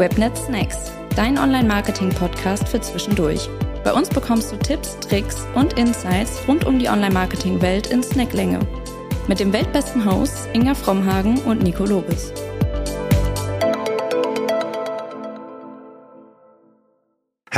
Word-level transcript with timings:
Webnet 0.00 0.34
Snacks, 0.34 0.90
dein 1.14 1.36
Online-Marketing-Podcast 1.36 2.66
für 2.66 2.80
zwischendurch. 2.80 3.50
Bei 3.84 3.92
uns 3.92 4.08
bekommst 4.08 4.50
du 4.50 4.56
Tipps, 4.56 4.98
Tricks 4.98 5.46
und 5.54 5.74
Insights 5.74 6.40
rund 6.48 6.64
um 6.64 6.78
die 6.78 6.88
Online-Marketing-Welt 6.88 7.88
in 7.88 8.02
Snacklänge. 8.02 8.60
Mit 9.28 9.40
dem 9.40 9.52
weltbesten 9.52 10.02
Hosts 10.02 10.48
Inga 10.54 10.74
Frommhagen 10.74 11.38
und 11.42 11.62
Nico 11.62 11.84
Lobes. 11.84 12.32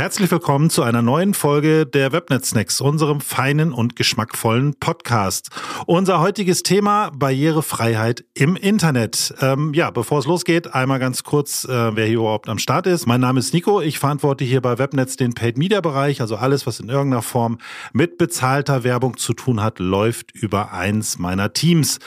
Herzlich 0.03 0.29
willkommen 0.31 0.69
zu 0.69 0.83
einer 0.83 1.01
neuen 1.01 1.33
Folge 1.33 1.85
der 1.85 2.11
Webnet 2.11 2.45
Snacks, 2.45 2.81
unserem 2.81 3.21
feinen 3.21 3.71
und 3.71 3.95
geschmackvollen 3.95 4.73
Podcast. 4.77 5.47
Unser 5.85 6.19
heutiges 6.19 6.61
Thema 6.61 7.09
Barrierefreiheit 7.15 8.25
im 8.33 8.57
Internet. 8.57 9.33
Ähm, 9.39 9.73
ja, 9.73 9.91
bevor 9.91 10.19
es 10.19 10.25
losgeht, 10.25 10.73
einmal 10.73 10.99
ganz 10.99 11.23
kurz, 11.23 11.63
äh, 11.63 11.95
wer 11.95 12.05
hier 12.05 12.17
überhaupt 12.17 12.49
am 12.49 12.59
Start 12.59 12.85
ist. 12.85 13.05
Mein 13.05 13.21
Name 13.21 13.39
ist 13.39 13.53
Nico. 13.53 13.79
Ich 13.79 13.97
verantworte 13.97 14.43
hier 14.43 14.59
bei 14.59 14.77
Webnetz 14.77 15.15
den 15.15 15.35
Paid 15.35 15.57
Media 15.57 15.79
Bereich, 15.79 16.19
also 16.19 16.35
alles, 16.35 16.67
was 16.67 16.81
in 16.81 16.89
irgendeiner 16.89 17.21
Form 17.21 17.57
mit 17.93 18.17
bezahlter 18.17 18.83
Werbung 18.83 19.15
zu 19.15 19.31
tun 19.31 19.63
hat, 19.63 19.79
läuft 19.79 20.35
über 20.35 20.73
eins 20.73 21.17
meiner 21.17 21.53
Teams. 21.53 21.99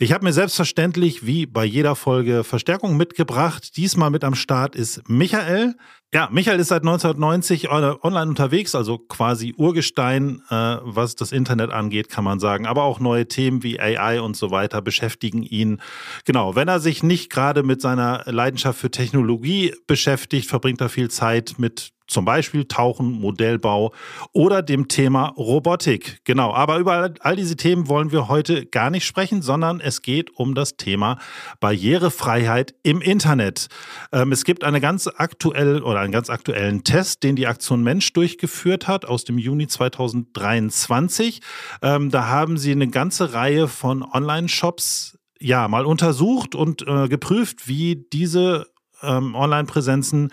Ich 0.00 0.10
habe 0.10 0.24
mir 0.24 0.32
selbstverständlich 0.32 1.24
wie 1.24 1.46
bei 1.46 1.64
jeder 1.64 1.94
Folge 1.94 2.42
Verstärkung 2.42 2.96
mitgebracht. 2.96 3.76
Diesmal 3.76 4.10
mit 4.10 4.24
am 4.24 4.34
Start 4.34 4.74
ist 4.74 5.08
Michael. 5.08 5.76
Ja, 6.14 6.28
Michael 6.30 6.60
ist 6.60 6.68
seit 6.68 6.82
1990 6.82 7.70
online 7.70 8.28
unterwegs, 8.28 8.76
also 8.76 8.98
quasi 8.98 9.52
Urgestein, 9.56 10.42
äh, 10.48 10.76
was 10.82 11.16
das 11.16 11.32
Internet 11.32 11.72
angeht, 11.72 12.08
kann 12.08 12.22
man 12.22 12.38
sagen. 12.38 12.66
Aber 12.66 12.84
auch 12.84 13.00
neue 13.00 13.26
Themen 13.26 13.64
wie 13.64 13.80
AI 13.80 14.20
und 14.20 14.36
so 14.36 14.52
weiter 14.52 14.80
beschäftigen 14.80 15.42
ihn. 15.42 15.80
Genau, 16.24 16.54
wenn 16.54 16.68
er 16.68 16.78
sich 16.78 17.02
nicht 17.02 17.30
gerade 17.30 17.64
mit 17.64 17.80
seiner 17.80 18.22
Leidenschaft 18.26 18.78
für 18.78 18.92
Technologie 18.92 19.74
beschäftigt, 19.88 20.48
verbringt 20.48 20.80
er 20.80 20.88
viel 20.88 21.10
Zeit 21.10 21.54
mit 21.58 21.93
zum 22.06 22.24
Beispiel 22.24 22.66
Tauchen, 22.66 23.12
Modellbau 23.12 23.92
oder 24.32 24.62
dem 24.62 24.88
Thema 24.88 25.28
Robotik. 25.36 26.20
Genau, 26.24 26.52
aber 26.52 26.78
über 26.78 27.12
all 27.20 27.36
diese 27.36 27.56
Themen 27.56 27.88
wollen 27.88 28.12
wir 28.12 28.28
heute 28.28 28.66
gar 28.66 28.90
nicht 28.90 29.06
sprechen, 29.06 29.42
sondern 29.42 29.80
es 29.80 30.02
geht 30.02 30.36
um 30.36 30.54
das 30.54 30.76
Thema 30.76 31.18
Barrierefreiheit 31.60 32.74
im 32.82 33.00
Internet. 33.00 33.68
Ähm, 34.12 34.32
es 34.32 34.44
gibt 34.44 34.64
eine 34.64 34.80
ganz 34.80 35.08
aktuell 35.08 35.82
oder 35.82 36.00
einen 36.00 36.12
ganz 36.12 36.30
aktuellen 36.30 36.84
Test, 36.84 37.22
den 37.22 37.36
die 37.36 37.46
Aktion 37.46 37.82
Mensch 37.82 38.12
durchgeführt 38.12 38.86
hat 38.86 39.04
aus 39.04 39.24
dem 39.24 39.38
Juni 39.38 39.66
2023. 39.66 41.40
Ähm, 41.82 42.10
da 42.10 42.28
haben 42.28 42.58
sie 42.58 42.72
eine 42.72 42.88
ganze 42.88 43.32
Reihe 43.32 43.68
von 43.68 44.02
Online-Shops 44.02 45.18
ja 45.40 45.68
mal 45.68 45.84
untersucht 45.84 46.54
und 46.54 46.86
äh, 46.86 47.08
geprüft, 47.08 47.68
wie 47.68 48.06
diese 48.12 48.66
ähm, 49.02 49.34
Online-Präsenzen 49.34 50.30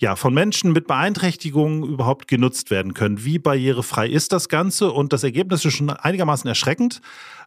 ja, 0.00 0.16
von 0.16 0.32
Menschen 0.32 0.72
mit 0.72 0.86
Beeinträchtigungen 0.86 1.84
überhaupt 1.84 2.26
genutzt 2.26 2.70
werden 2.70 2.94
können. 2.94 3.24
Wie 3.24 3.38
barrierefrei 3.38 4.08
ist 4.08 4.32
das 4.32 4.48
Ganze? 4.48 4.90
Und 4.92 5.12
das 5.12 5.24
Ergebnis 5.24 5.64
ist 5.64 5.74
schon 5.74 5.90
einigermaßen 5.90 6.48
erschreckend. 6.48 7.02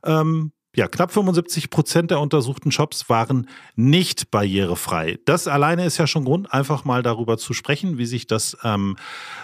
Ähm, 0.05 0.51
ja, 0.75 0.87
knapp 0.87 1.11
75 1.11 1.69
Prozent 1.69 2.11
der 2.11 2.19
untersuchten 2.19 2.71
Shops 2.71 3.09
waren 3.09 3.47
nicht 3.75 4.31
barrierefrei. 4.31 5.19
Das 5.25 5.47
alleine 5.47 5.85
ist 5.85 5.97
ja 5.97 6.07
schon 6.07 6.25
Grund, 6.25 6.51
einfach 6.51 6.83
mal 6.83 7.03
darüber 7.03 7.37
zu 7.37 7.53
sprechen, 7.53 7.97
wie 7.97 8.05
sich 8.05 8.25
das 8.25 8.57
ähm, 8.63 8.97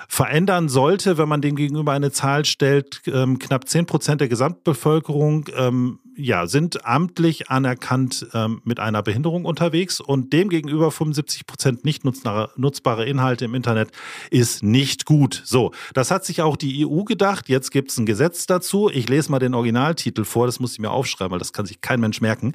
verändern 0.08 0.70
sollte, 0.70 1.18
wenn 1.18 1.30
man 1.30 1.42
dem 1.42 1.56
gegenüber 1.56 1.92
eine 1.94 2.12
Zahl 2.12 2.46
stellt. 2.46 3.02
Ähm, 3.06 3.38
knapp 3.38 3.68
10 3.68 3.86
Prozent 3.86 4.22
der 4.22 4.28
Gesamtbevölkerung 4.28 5.50
ähm, 5.56 6.00
ja, 6.20 6.46
sind 6.48 6.86
amtlich 6.86 7.50
anerkannt 7.50 8.28
ähm, 8.34 8.60
mit 8.66 8.82
einer 8.82 9.02
Behinderung 9.02 9.46
unterwegs 9.46 10.02
und 10.02 10.34
demgegenüber 10.34 10.92
75 10.92 11.48
Prozent 11.48 11.86
nicht 11.86 12.04
nutzbare 12.04 13.06
Inhalte 13.06 13.46
im 13.46 13.56
Internet 13.56 13.92
ist 14.30 14.62
nicht 14.62 15.06
gut. 15.06 15.42
So, 15.46 15.72
das 15.94 16.12
hat 16.12 16.26
sich 16.26 16.42
auch 16.42 16.58
die 16.58 16.86
EU 16.86 17.06
gedacht. 17.06 17.48
Jetzt 17.48 17.72
gibt 17.72 17.92
es 17.92 17.98
ein 17.98 18.06
Gesetz 18.06 18.48
dazu. 18.48 18.90
Ich 18.90 19.08
lese 19.08 19.32
mal 19.32 19.40
den 19.40 19.54
Originaltitel 19.54 20.26
vor, 20.26 20.46
das 20.46 20.60
muss 20.60 20.74
ich 20.74 20.80
mir 20.80 20.92
aufschreiben, 20.92 21.32
weil 21.32 21.40
das 21.40 21.54
kann 21.54 21.66
sich 21.66 21.80
kein 21.80 22.02
Mensch 22.02 22.20
merken. 22.20 22.54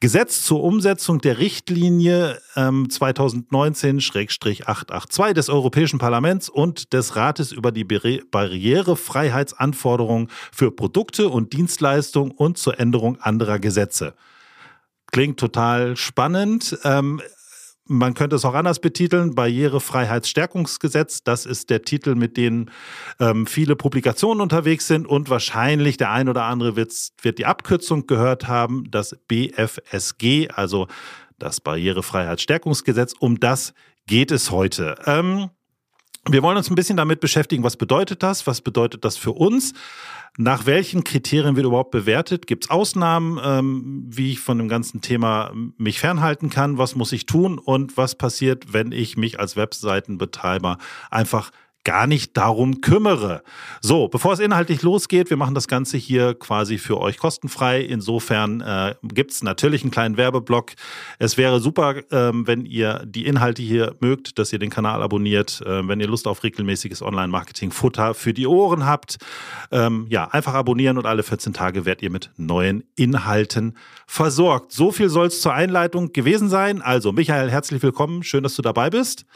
Gesetz 0.00 0.42
zur 0.42 0.64
Umsetzung 0.64 1.20
der 1.20 1.36
Richtlinie 1.38 2.40
ähm, 2.56 2.88
2019-882 2.88 5.34
des 5.34 5.50
Europäischen 5.50 5.98
Parlaments 5.98 6.48
und 6.48 6.94
des 6.94 7.14
Rates 7.14 7.52
über 7.52 7.72
die 7.72 7.84
Barrierefreiheitsanforderungen 7.84 10.28
für 10.50 10.70
Produkte 10.70 11.28
und 11.28 11.52
Dienstleistungen 11.52 12.30
und 12.30 12.56
zur 12.56 12.80
Änderung 12.80 13.01
Änderung 13.02 13.20
anderer 13.20 13.58
Gesetze. 13.58 14.14
Klingt 15.10 15.38
total 15.38 15.96
spannend. 15.96 16.78
Ähm, 16.84 17.20
man 17.86 18.14
könnte 18.14 18.36
es 18.36 18.44
auch 18.44 18.54
anders 18.54 18.78
betiteln, 18.78 19.34
Barrierefreiheitsstärkungsgesetz. 19.34 21.24
Das 21.24 21.44
ist 21.44 21.68
der 21.68 21.82
Titel, 21.82 22.14
mit 22.14 22.36
dem 22.36 22.68
ähm, 23.18 23.46
viele 23.46 23.74
Publikationen 23.74 24.40
unterwegs 24.40 24.86
sind 24.86 25.06
und 25.06 25.28
wahrscheinlich 25.28 25.96
der 25.96 26.12
ein 26.12 26.28
oder 26.28 26.44
andere 26.44 26.76
wird, 26.76 26.92
wird 27.20 27.38
die 27.38 27.46
Abkürzung 27.46 28.06
gehört 28.06 28.46
haben, 28.46 28.84
das 28.90 29.16
BFSG, 29.26 30.48
also 30.54 30.86
das 31.38 31.60
Barrierefreiheitsstärkungsgesetz. 31.60 33.14
Um 33.18 33.40
das 33.40 33.74
geht 34.06 34.30
es 34.30 34.52
heute. 34.52 34.94
Ähm, 35.04 35.50
wir 36.28 36.42
wollen 36.42 36.56
uns 36.56 36.70
ein 36.70 36.76
bisschen 36.76 36.96
damit 36.96 37.20
beschäftigen, 37.20 37.64
was 37.64 37.76
bedeutet 37.76 38.22
das? 38.22 38.46
Was 38.46 38.60
bedeutet 38.60 39.04
das 39.04 39.16
für 39.16 39.32
uns? 39.32 39.74
Nach 40.38 40.64
welchen 40.64 41.04
Kriterien 41.04 41.56
wird 41.56 41.66
überhaupt 41.66 41.90
bewertet? 41.90 42.46
Gibt 42.46 42.64
es 42.64 42.70
Ausnahmen, 42.70 43.38
ähm, 43.44 44.04
wie 44.08 44.32
ich 44.32 44.40
von 44.40 44.56
dem 44.56 44.68
ganzen 44.68 45.02
Thema 45.02 45.52
mich 45.76 45.98
fernhalten 45.98 46.48
kann? 46.48 46.78
Was 46.78 46.94
muss 46.94 47.12
ich 47.12 47.26
tun? 47.26 47.58
Und 47.58 47.96
was 47.96 48.14
passiert, 48.14 48.72
wenn 48.72 48.92
ich 48.92 49.16
mich 49.16 49.40
als 49.40 49.56
Webseitenbetreiber 49.56 50.78
einfach 51.10 51.50
gar 51.84 52.06
nicht 52.06 52.36
darum 52.36 52.80
kümmere. 52.80 53.42
So, 53.80 54.08
bevor 54.08 54.34
es 54.34 54.38
inhaltlich 54.38 54.82
losgeht, 54.82 55.30
wir 55.30 55.36
machen 55.36 55.54
das 55.54 55.66
Ganze 55.66 55.96
hier 55.96 56.34
quasi 56.34 56.78
für 56.78 57.00
euch 57.00 57.18
kostenfrei. 57.18 57.80
Insofern 57.80 58.60
äh, 58.60 58.94
gibt 59.02 59.32
es 59.32 59.42
natürlich 59.42 59.82
einen 59.82 59.90
kleinen 59.90 60.16
Werbeblock. 60.16 60.72
Es 61.18 61.36
wäre 61.36 61.60
super, 61.60 61.96
ähm, 62.10 62.46
wenn 62.46 62.66
ihr 62.66 63.02
die 63.04 63.26
Inhalte 63.26 63.62
hier 63.62 63.96
mögt, 64.00 64.38
dass 64.38 64.52
ihr 64.52 64.58
den 64.58 64.70
Kanal 64.70 65.02
abonniert, 65.02 65.60
äh, 65.66 65.86
wenn 65.88 65.98
ihr 65.98 66.06
Lust 66.08 66.28
auf 66.28 66.44
regelmäßiges 66.44 67.02
Online-Marketing-Futter 67.02 68.14
für 68.14 68.32
die 68.32 68.46
Ohren 68.46 68.86
habt. 68.86 69.18
Ähm, 69.70 70.06
ja, 70.08 70.28
einfach 70.28 70.54
abonnieren 70.54 70.98
und 70.98 71.06
alle 71.06 71.22
14 71.22 71.52
Tage 71.52 71.84
werdet 71.84 72.02
ihr 72.02 72.10
mit 72.10 72.30
neuen 72.36 72.84
Inhalten 72.94 73.76
versorgt. 74.06 74.72
So 74.72 74.92
viel 74.92 75.08
soll 75.08 75.26
es 75.26 75.40
zur 75.40 75.54
Einleitung 75.54 76.12
gewesen 76.12 76.48
sein. 76.48 76.80
Also, 76.80 77.12
Michael, 77.12 77.50
herzlich 77.50 77.82
willkommen. 77.82 78.22
Schön, 78.22 78.42
dass 78.44 78.54
du 78.54 78.62
dabei 78.62 78.90
bist. 78.90 79.26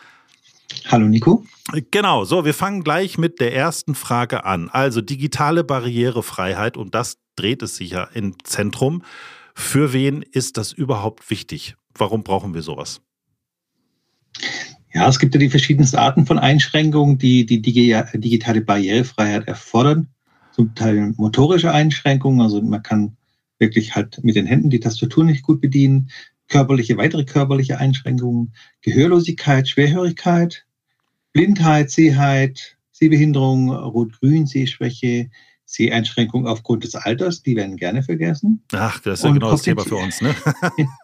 Hallo 0.87 1.09
Nico. 1.09 1.45
Genau, 1.91 2.25
so, 2.25 2.45
wir 2.45 2.55
fangen 2.55 2.85
gleich 2.85 3.19
mit 3.19 3.41
der 3.41 3.55
ersten 3.55 3.95
Frage 3.95 4.45
an. 4.45 4.69
Also 4.69 5.01
digitale 5.01 5.65
Barrierefreiheit, 5.65 6.77
und 6.77 6.95
das 6.95 7.19
dreht 7.35 7.63
es 7.63 7.77
sich 7.77 7.91
ja 7.91 8.05
im 8.15 8.35
Zentrum. 8.45 9.03
Für 9.55 9.93
wen 9.93 10.23
ist 10.23 10.57
das 10.57 10.73
überhaupt 10.73 11.31
wichtig? 11.31 11.77
Warum 11.95 12.23
brauchen 12.23 12.55
wir 12.55 12.63
sowas? 12.63 13.01
Ja, 14.93 15.09
es 15.09 15.19
gibt 15.19 15.35
ja 15.35 15.41
die 15.41 15.51
verschiedensten 15.51 15.97
Arten 15.97 16.25
von 16.27 16.39
Einschränkungen, 16.39 17.19
die 17.19 17.47
die 17.47 17.61
digitale 17.61 18.61
Barrierefreiheit 18.61 19.49
erfordern. 19.49 20.09
Zum 20.53 20.75
Teil 20.75 21.13
motorische 21.17 21.73
Einschränkungen, 21.73 22.41
also 22.41 22.63
man 22.63 22.83
kann 22.83 23.17
wirklich 23.59 23.95
halt 23.95 24.23
mit 24.23 24.37
den 24.37 24.47
Händen 24.47 24.71
die 24.71 24.81
Tastatur 24.81 25.25
nicht 25.25 25.43
gut 25.43 25.61
bedienen 25.61 26.11
körperliche, 26.49 26.97
weitere 26.97 27.25
körperliche 27.25 27.79
Einschränkungen, 27.79 28.53
Gehörlosigkeit, 28.83 29.69
Schwerhörigkeit, 29.69 30.65
Blindheit, 31.33 31.91
Sehheit, 31.91 32.77
Sehbehinderung, 32.93 33.71
Rot-Grün, 33.71 34.47
Sehschwäche, 34.47 35.31
Seheinschränkung 35.67 36.47
aufgrund 36.47 36.85
des 36.85 36.95
Alters, 36.95 37.43
die 37.43 37.57
werden 37.57 37.77
gerne 37.77 38.03
vergessen. 38.03 38.63
Ach, 38.73 39.01
das 39.01 39.19
ist 39.19 39.25
ja 39.25 39.33
genau 39.33 39.51
das 39.51 39.63
Thema 39.63 39.83
für 39.83 39.97
uns, 39.97 40.21
ne? 40.21 40.35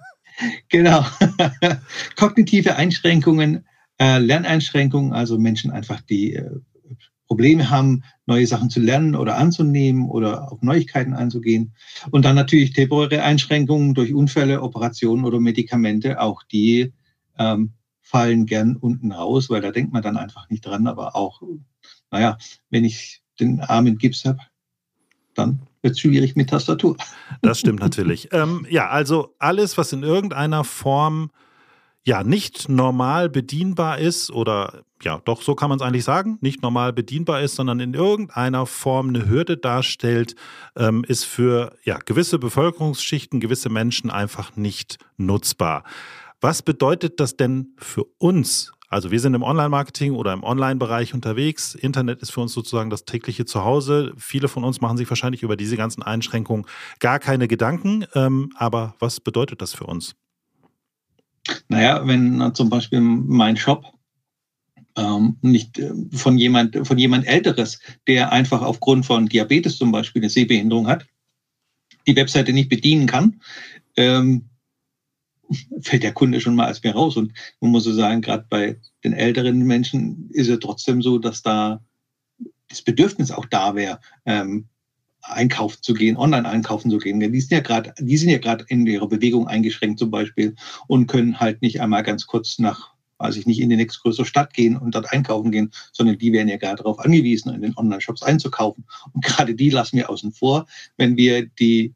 genau. 0.69 1.05
Kognitive 2.17 2.77
Einschränkungen, 2.77 3.67
äh, 4.01 4.19
Lerneinschränkungen, 4.19 5.13
also 5.13 5.39
Menschen 5.39 5.71
einfach, 5.71 6.01
die 6.01 6.35
äh, 6.35 6.51
Probleme 7.33 7.71
haben, 7.71 8.03
neue 8.27 8.47
Sachen 8.47 8.69
zu 8.69 8.79
lernen 8.79 9.17
oder 9.17 9.39
anzunehmen 9.39 10.11
oder 10.11 10.53
auf 10.53 10.61
Neuigkeiten 10.61 11.15
einzugehen. 11.15 11.73
Und 12.11 12.27
dann 12.27 12.37
natürlich 12.37 12.75
temporäre 12.75 13.23
Einschränkungen 13.23 13.95
durch 13.95 14.13
Unfälle, 14.13 14.61
Operationen 14.61 15.25
oder 15.25 15.41
Medikamente. 15.41 16.21
Auch 16.21 16.43
die 16.43 16.93
ähm, 17.39 17.73
fallen 18.03 18.45
gern 18.45 18.77
unten 18.77 19.13
raus, 19.13 19.49
weil 19.49 19.63
da 19.63 19.71
denkt 19.71 19.95
man 19.95 20.03
dann 20.03 20.19
einfach 20.19 20.51
nicht 20.51 20.67
dran. 20.67 20.87
Aber 20.87 21.17
auch, 21.17 21.41
naja, 22.11 22.37
wenn 22.69 22.85
ich 22.85 23.23
den 23.41 23.63
Arm 23.63 23.87
in 23.87 23.97
Gips 23.97 24.27
habe, 24.27 24.41
dann 25.33 25.63
wird 25.81 25.95
es 25.95 26.01
schwierig 26.01 26.37
mit 26.37 26.51
Tastatur. 26.51 26.99
Das 27.41 27.61
stimmt 27.61 27.81
natürlich. 27.81 28.29
ähm, 28.33 28.67
ja, 28.69 28.91
also 28.91 29.35
alles, 29.39 29.79
was 29.79 29.91
in 29.95 30.03
irgendeiner 30.03 30.65
Form 30.65 31.31
ja 32.05 32.25
nicht 32.25 32.69
normal 32.69 33.29
bedienbar 33.29 33.99
ist 33.99 34.31
oder 34.31 34.83
ja, 35.03 35.21
doch 35.25 35.43
so 35.43 35.55
kann 35.55 35.69
man 35.69 35.79
es 35.79 35.85
eigentlich 35.85 36.05
sagen, 36.05 36.39
nicht 36.41 36.63
normal 36.63 36.93
bedienbar 36.93 37.41
ist, 37.43 37.57
sondern 37.57 37.81
in 37.81 37.95
irgendeiner 37.95 38.67
Form 38.67 39.09
eine 39.09 39.29
Hürde 39.29 39.57
darstellt, 39.57 40.35
ähm, 40.77 41.05
ist 41.07 41.25
für 41.25 41.77
ja, 41.85 41.99
gewisse 41.99 42.39
Bevölkerungsschichten, 42.39 43.41
gewisse 43.41 43.69
Menschen 43.69 44.11
einfach 44.11 44.57
nicht 44.57 44.99
nutzbar. 45.17 45.85
Was 46.41 46.63
bedeutet 46.63 47.21
das 47.21 47.37
denn 47.37 47.75
für 47.79 48.05
uns? 48.19 48.73
Also 48.89 49.11
wir 49.11 49.21
sind 49.21 49.35
im 49.35 49.43
Online-Marketing 49.43 50.13
oder 50.13 50.35
im 50.35 50.45
Online-Bereich 50.45 51.15
unterwegs. 51.15 51.75
Internet 51.75 52.21
ist 52.21 52.31
für 52.31 52.41
uns 52.41 52.53
sozusagen 52.53 52.91
das 52.91 53.07
tägliche 53.07 53.47
Zuhause. 53.47 54.13
Viele 54.19 54.49
von 54.49 54.65
uns 54.65 54.83
machen 54.83 54.99
sich 54.99 55.09
wahrscheinlich 55.09 55.43
über 55.43 55.57
diese 55.57 55.79
ganzen 55.79 56.03
Einschränkungen 56.03 56.67
gar 57.01 57.19
keine 57.19 57.49
Gedanken. 57.49 58.05
Ähm, 58.15 58.51
aber 58.55 58.95
was 58.99 59.19
bedeutet 59.21 59.63
das 59.63 59.73
für 59.73 59.85
uns? 59.85 60.15
Naja, 61.69 62.07
wenn 62.07 62.55
zum 62.55 62.71
Beispiel 62.71 63.01
mein 63.01 63.57
Shop 63.57 63.85
ähm, 64.97 65.37
nicht 65.41 65.79
äh, 65.79 65.93
von 66.13 66.39
jemand, 66.39 66.87
von 66.87 66.99
jemand 66.99 67.27
Älteres, 67.27 67.81
der 68.07 68.33
einfach 68.33 68.63
aufgrund 68.63 69.07
von 69.07 69.27
Diabetes 69.27 69.77
zum 69.77 69.93
Beispiel 69.93 70.23
eine 70.23 70.31
Sehbehinderung 70.31 70.87
hat, 70.87 71.07
die 72.07 72.17
Webseite 72.17 72.53
nicht 72.53 72.69
bedienen 72.69 73.07
kann, 73.07 73.41
ähm, 73.97 74.49
fällt 75.81 76.03
der 76.03 76.13
Kunde 76.13 76.41
schon 76.41 76.55
mal 76.55 76.67
als 76.67 76.83
mir 76.83 76.93
raus. 76.93 77.17
Und 77.17 77.33
man 77.61 77.71
muss 77.71 77.85
so 77.85 77.93
sagen, 77.93 78.21
gerade 78.21 78.47
bei 78.49 78.79
den 79.05 79.13
älteren 79.13 79.59
Menschen 79.61 80.29
ist 80.31 80.49
es 80.49 80.59
trotzdem 80.61 81.03
so, 81.03 81.19
dass 81.19 81.43
da 81.43 81.83
das 82.69 82.83
Bedürfnis 82.83 83.31
auch 83.31 83.47
da 83.47 83.75
wäre, 83.75 84.01
ähm, 84.25 84.69
einkaufen 85.23 85.79
zu 85.83 85.95
gehen, 85.95 86.17
online 86.17 86.49
einkaufen 86.49 86.91
zu 86.91 86.99
gehen. 86.99 87.21
Die 87.21 87.41
sind 87.41 87.53
ja 87.53 87.61
gerade, 87.61 87.95
die 87.99 88.17
sind 88.17 88.31
ja 88.31 88.39
gerade 88.39 88.65
in 88.69 88.87
ihrer 88.87 89.09
Bewegung 89.09 89.49
eingeschränkt 89.49 89.99
zum 89.99 90.11
Beispiel 90.11 90.55
und 90.87 91.07
können 91.07 91.41
halt 91.41 91.63
nicht 91.63 91.81
einmal 91.81 92.03
ganz 92.03 92.27
kurz 92.27 92.59
nach, 92.59 92.91
weiß 93.19 93.37
ich 93.37 93.47
nicht, 93.47 93.61
in 93.61 93.71
die 93.71 93.77
nächstgrößere 93.77 94.27
Stadt 94.27 94.53
gehen 94.53 94.77
und 94.77 94.95
dort 94.95 95.13
einkaufen 95.13 95.53
gehen, 95.53 95.71
sondern 95.93 96.19
die 96.19 96.33
werden 96.33 96.49
ja 96.49 96.57
gerade 96.57 96.83
darauf 96.83 96.99
angewiesen, 96.99 97.55
in 97.55 97.63
den 97.63 97.77
Online-Shops 97.77 98.23
einzukaufen. 98.23 98.85
Und 99.13 99.25
gerade 99.25 99.55
die 99.55 99.71
lassen 99.71 99.97
wir 99.97 100.11
außen 100.11 100.33
vor, 100.33 100.67
wenn 100.97 101.17
wir 101.17 101.47
die 101.47 101.95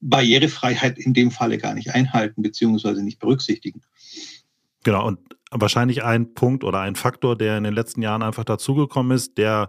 Barrierefreiheit 0.00 0.98
in 0.98 1.14
dem 1.14 1.30
Falle 1.30 1.58
gar 1.58 1.74
nicht 1.74 1.94
einhalten 1.94 2.42
beziehungsweise 2.42 3.02
nicht 3.02 3.20
berücksichtigen. 3.20 3.80
Genau, 4.82 5.06
und 5.06 5.18
wahrscheinlich 5.60 6.04
ein 6.04 6.34
Punkt 6.34 6.64
oder 6.64 6.80
ein 6.80 6.96
Faktor, 6.96 7.36
der 7.36 7.56
in 7.58 7.64
den 7.64 7.74
letzten 7.74 8.02
Jahren 8.02 8.22
einfach 8.22 8.44
dazugekommen 8.44 9.16
ist, 9.16 9.38
der 9.38 9.68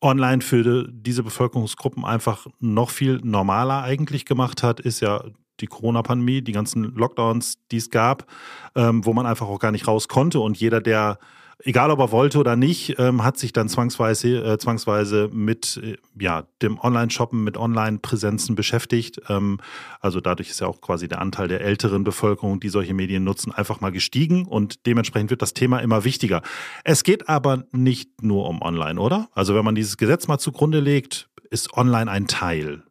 online 0.00 0.42
für 0.42 0.86
diese 0.88 1.22
Bevölkerungsgruppen 1.22 2.04
einfach 2.04 2.46
noch 2.60 2.90
viel 2.90 3.20
normaler 3.22 3.82
eigentlich 3.82 4.24
gemacht 4.24 4.62
hat, 4.62 4.80
ist 4.80 5.00
ja 5.00 5.24
die 5.60 5.66
Corona-Pandemie, 5.66 6.42
die 6.42 6.52
ganzen 6.52 6.94
Lockdowns, 6.94 7.58
die 7.70 7.76
es 7.76 7.90
gab, 7.90 8.26
ähm, 8.74 9.04
wo 9.04 9.12
man 9.12 9.26
einfach 9.26 9.48
auch 9.48 9.58
gar 9.58 9.72
nicht 9.72 9.86
raus 9.86 10.08
konnte. 10.08 10.40
Und 10.40 10.58
jeder, 10.58 10.80
der 10.80 11.18
egal 11.62 11.90
ob 11.90 11.98
er 11.98 12.12
wollte 12.12 12.38
oder 12.38 12.56
nicht, 12.56 12.98
ähm, 12.98 13.24
hat 13.24 13.38
sich 13.38 13.52
dann 13.52 13.68
zwangsweise, 13.68 14.44
äh, 14.44 14.58
zwangsweise 14.58 15.28
mit 15.32 15.80
äh, 15.82 15.96
ja, 16.18 16.46
dem 16.62 16.78
Online-Shoppen, 16.78 17.44
mit 17.44 17.56
Online-Präsenzen 17.56 18.54
beschäftigt. 18.54 19.20
Ähm, 19.28 19.58
also 20.00 20.20
dadurch 20.20 20.50
ist 20.50 20.60
ja 20.60 20.66
auch 20.66 20.80
quasi 20.80 21.08
der 21.08 21.20
Anteil 21.20 21.48
der 21.48 21.60
älteren 21.60 22.04
Bevölkerung, 22.04 22.60
die 22.60 22.68
solche 22.68 22.94
Medien 22.94 23.24
nutzen, 23.24 23.52
einfach 23.52 23.80
mal 23.80 23.92
gestiegen 23.92 24.46
und 24.46 24.86
dementsprechend 24.86 25.30
wird 25.30 25.42
das 25.42 25.54
Thema 25.54 25.78
immer 25.80 26.04
wichtiger. 26.04 26.42
Es 26.84 27.04
geht 27.04 27.28
aber 27.28 27.64
nicht 27.72 28.22
nur 28.22 28.48
um 28.48 28.62
Online, 28.62 29.00
oder? 29.00 29.28
Also 29.34 29.54
wenn 29.54 29.64
man 29.64 29.74
dieses 29.74 29.96
Gesetz 29.96 30.28
mal 30.28 30.38
zugrunde 30.38 30.80
legt, 30.80 31.28
ist 31.50 31.74
Online 31.74 32.10
ein 32.10 32.26
Teil. 32.26 32.82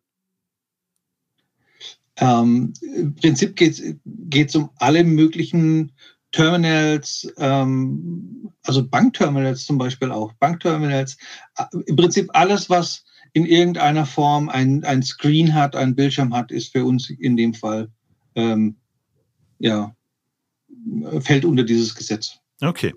Ähm, 2.18 2.74
Im 2.96 3.16
Prinzip 3.16 3.56
geht 3.56 3.80
es 4.50 4.56
um 4.56 4.70
alle 4.78 5.04
möglichen 5.04 5.92
Terminals, 6.34 7.32
ähm, 7.38 8.52
also 8.64 8.86
Bankterminals 8.86 9.66
zum 9.66 9.78
Beispiel 9.78 10.12
auch, 10.12 10.34
Bankterminals, 10.34 11.18
äh, 11.58 11.66
im 11.86 11.96
Prinzip 11.96 12.30
alles, 12.34 12.70
was 12.70 13.06
in 13.34 13.46
irgendeiner 13.46 14.06
Form 14.06 14.50
ein, 14.50 14.84
ein 14.84 15.04
Screen 15.04 15.54
hat, 15.54 15.76
ein 15.76 15.96
Bildschirm 15.96 16.36
hat, 16.36 16.52
ist 16.52 16.72
für 16.72 16.84
uns 16.84 17.10
in 17.10 17.38
dem 17.38 17.54
Fall, 17.54 17.90
ähm, 18.36 18.76
ja, 19.60 19.96
fällt 21.22 21.46
unter 21.46 21.64
dieses 21.64 21.96
Gesetz. 21.96 22.40
Okay. 22.62 22.94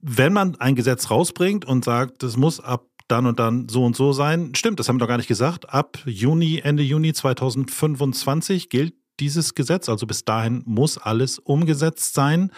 Wenn 0.00 0.32
man 0.32 0.56
ein 0.56 0.74
Gesetz 0.74 1.10
rausbringt 1.10 1.64
und 1.64 1.84
sagt, 1.84 2.22
das 2.22 2.36
muss 2.36 2.60
ab 2.60 2.86
dann 3.06 3.26
und 3.26 3.38
dann 3.38 3.68
so 3.68 3.84
und 3.84 3.96
so 3.96 4.12
sein, 4.12 4.54
stimmt, 4.54 4.78
das 4.78 4.88
haben 4.88 4.96
wir 4.96 5.00
doch 5.00 5.08
gar 5.08 5.16
nicht 5.16 5.28
gesagt, 5.28 5.72
ab 5.72 5.98
Juni, 6.04 6.60
Ende 6.62 6.82
Juni 6.82 7.12
2025 7.12 8.68
gilt 8.68 8.94
dieses 9.20 9.54
Gesetz. 9.54 9.88
Also 9.88 10.06
bis 10.06 10.24
dahin 10.24 10.62
muss 10.66 10.98
alles 10.98 11.38
umgesetzt 11.38 12.14
sein. 12.14 12.50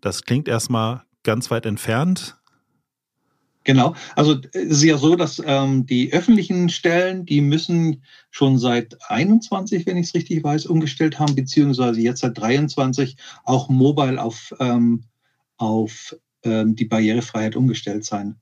Das 0.00 0.22
klingt 0.22 0.48
erstmal 0.48 1.02
ganz 1.22 1.50
weit 1.50 1.66
entfernt. 1.66 2.38
Genau, 3.68 3.94
also 4.16 4.36
es 4.52 4.78
ist 4.78 4.84
ja 4.84 4.96
so, 4.96 5.14
dass 5.14 5.42
ähm, 5.44 5.84
die 5.84 6.10
öffentlichen 6.14 6.70
Stellen, 6.70 7.26
die 7.26 7.42
müssen 7.42 8.02
schon 8.30 8.56
seit 8.56 8.96
21, 9.10 9.84
wenn 9.84 9.98
ich 9.98 10.06
es 10.06 10.14
richtig 10.14 10.42
weiß, 10.42 10.64
umgestellt 10.64 11.18
haben, 11.18 11.34
beziehungsweise 11.34 12.00
jetzt 12.00 12.20
seit 12.20 12.38
23 12.38 13.16
auch 13.44 13.68
mobile 13.68 14.22
auf, 14.22 14.54
ähm, 14.58 15.04
auf 15.58 16.16
ähm, 16.44 16.76
die 16.76 16.86
Barrierefreiheit 16.86 17.56
umgestellt 17.56 18.06
sein. 18.06 18.36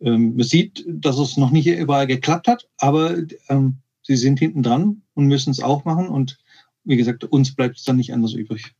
Ähm, 0.00 0.36
man 0.36 0.46
sieht, 0.46 0.84
dass 0.86 1.18
es 1.18 1.36
noch 1.36 1.50
nicht 1.50 1.66
überall 1.66 2.06
geklappt 2.06 2.46
hat, 2.46 2.68
aber 2.78 3.16
ähm, 3.48 3.78
sie 4.02 4.16
sind 4.16 4.38
hinten 4.38 4.62
dran 4.62 5.02
und 5.14 5.26
müssen 5.26 5.50
es 5.50 5.60
auch 5.60 5.84
machen 5.84 6.08
und 6.08 6.38
wie 6.84 6.96
gesagt, 6.96 7.24
uns 7.24 7.54
bleibt 7.54 7.78
es 7.78 7.84
dann 7.84 7.96
nicht 7.96 8.12
anders 8.12 8.32
übrig. 8.32 8.74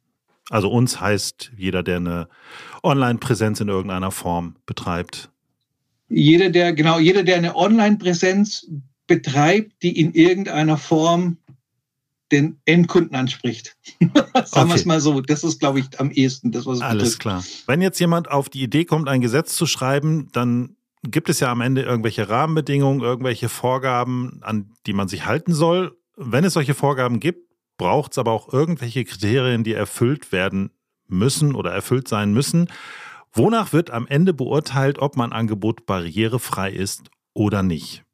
Also 0.49 0.71
uns 0.71 1.01
heißt 1.01 1.53
jeder, 1.57 1.83
der 1.83 1.97
eine 1.97 2.29
Online-Präsenz 2.83 3.61
in 3.61 3.69
irgendeiner 3.69 4.11
Form 4.11 4.57
betreibt. 4.67 5.31
Jeder, 6.09 6.51
der, 6.51 6.73
genau, 6.73 6.99
jeder, 6.99 7.23
der 7.23 7.37
eine 7.37 7.55
Online-Präsenz 7.55 8.67
betreibt, 9.07 9.83
die 9.83 9.99
in 9.99 10.13
irgendeiner 10.13 10.77
Form 10.77 11.37
den 12.33 12.61
Endkunden 12.65 13.17
anspricht. 13.17 13.77
Sagen 14.01 14.17
okay. 14.35 14.69
wir 14.69 14.75
es 14.75 14.85
mal 14.85 15.01
so. 15.01 15.21
Das 15.21 15.45
ist, 15.45 15.61
glaube 15.61 15.81
ich, 15.81 15.99
am 15.99 16.11
ehesten 16.11 16.53
das, 16.53 16.67
was 16.67 16.81
Alles 16.81 17.03
betrifft. 17.03 17.21
klar. 17.21 17.45
Wenn 17.67 17.81
jetzt 17.83 17.99
jemand 17.99 18.31
auf 18.31 18.49
die 18.49 18.63
Idee 18.63 18.85
kommt, 18.85 19.09
ein 19.09 19.21
Gesetz 19.21 19.57
zu 19.57 19.67
schreiben, 19.67 20.29
dann 20.33 20.77
gibt 21.03 21.29
es 21.29 21.41
ja 21.41 21.51
am 21.51 21.61
Ende 21.61 21.83
irgendwelche 21.83 22.29
Rahmenbedingungen, 22.29 23.01
irgendwelche 23.01 23.49
Vorgaben, 23.49 24.41
an 24.43 24.71
die 24.87 24.93
man 24.93 25.09
sich 25.09 25.27
halten 25.27 25.53
soll. 25.53 25.97
Wenn 26.17 26.45
es 26.45 26.53
solche 26.53 26.75
Vorgaben 26.75 27.21
gibt, 27.21 27.50
braucht 27.81 28.13
es 28.13 28.19
aber 28.19 28.33
auch 28.33 28.53
irgendwelche 28.53 29.07
Kriterien, 29.07 29.65
die 29.65 29.73
erfüllt 29.73 30.33
werden 30.33 30.71
müssen 31.09 31.55
oder 31.55 31.73
erfüllt 31.73 32.09
sein 32.09 32.35
müssen. 32.35 32.69
Wonach 33.33 33.73
wird 33.73 33.91
am 33.91 34.07
Ende 34.07 34.35
beurteilt, 34.35 34.99
ob 34.99 35.17
mein 35.17 35.33
Angebot 35.33 35.87
barrierefrei 35.87 36.71
ist 36.71 37.11
oder 37.33 37.63
nicht? 37.63 38.05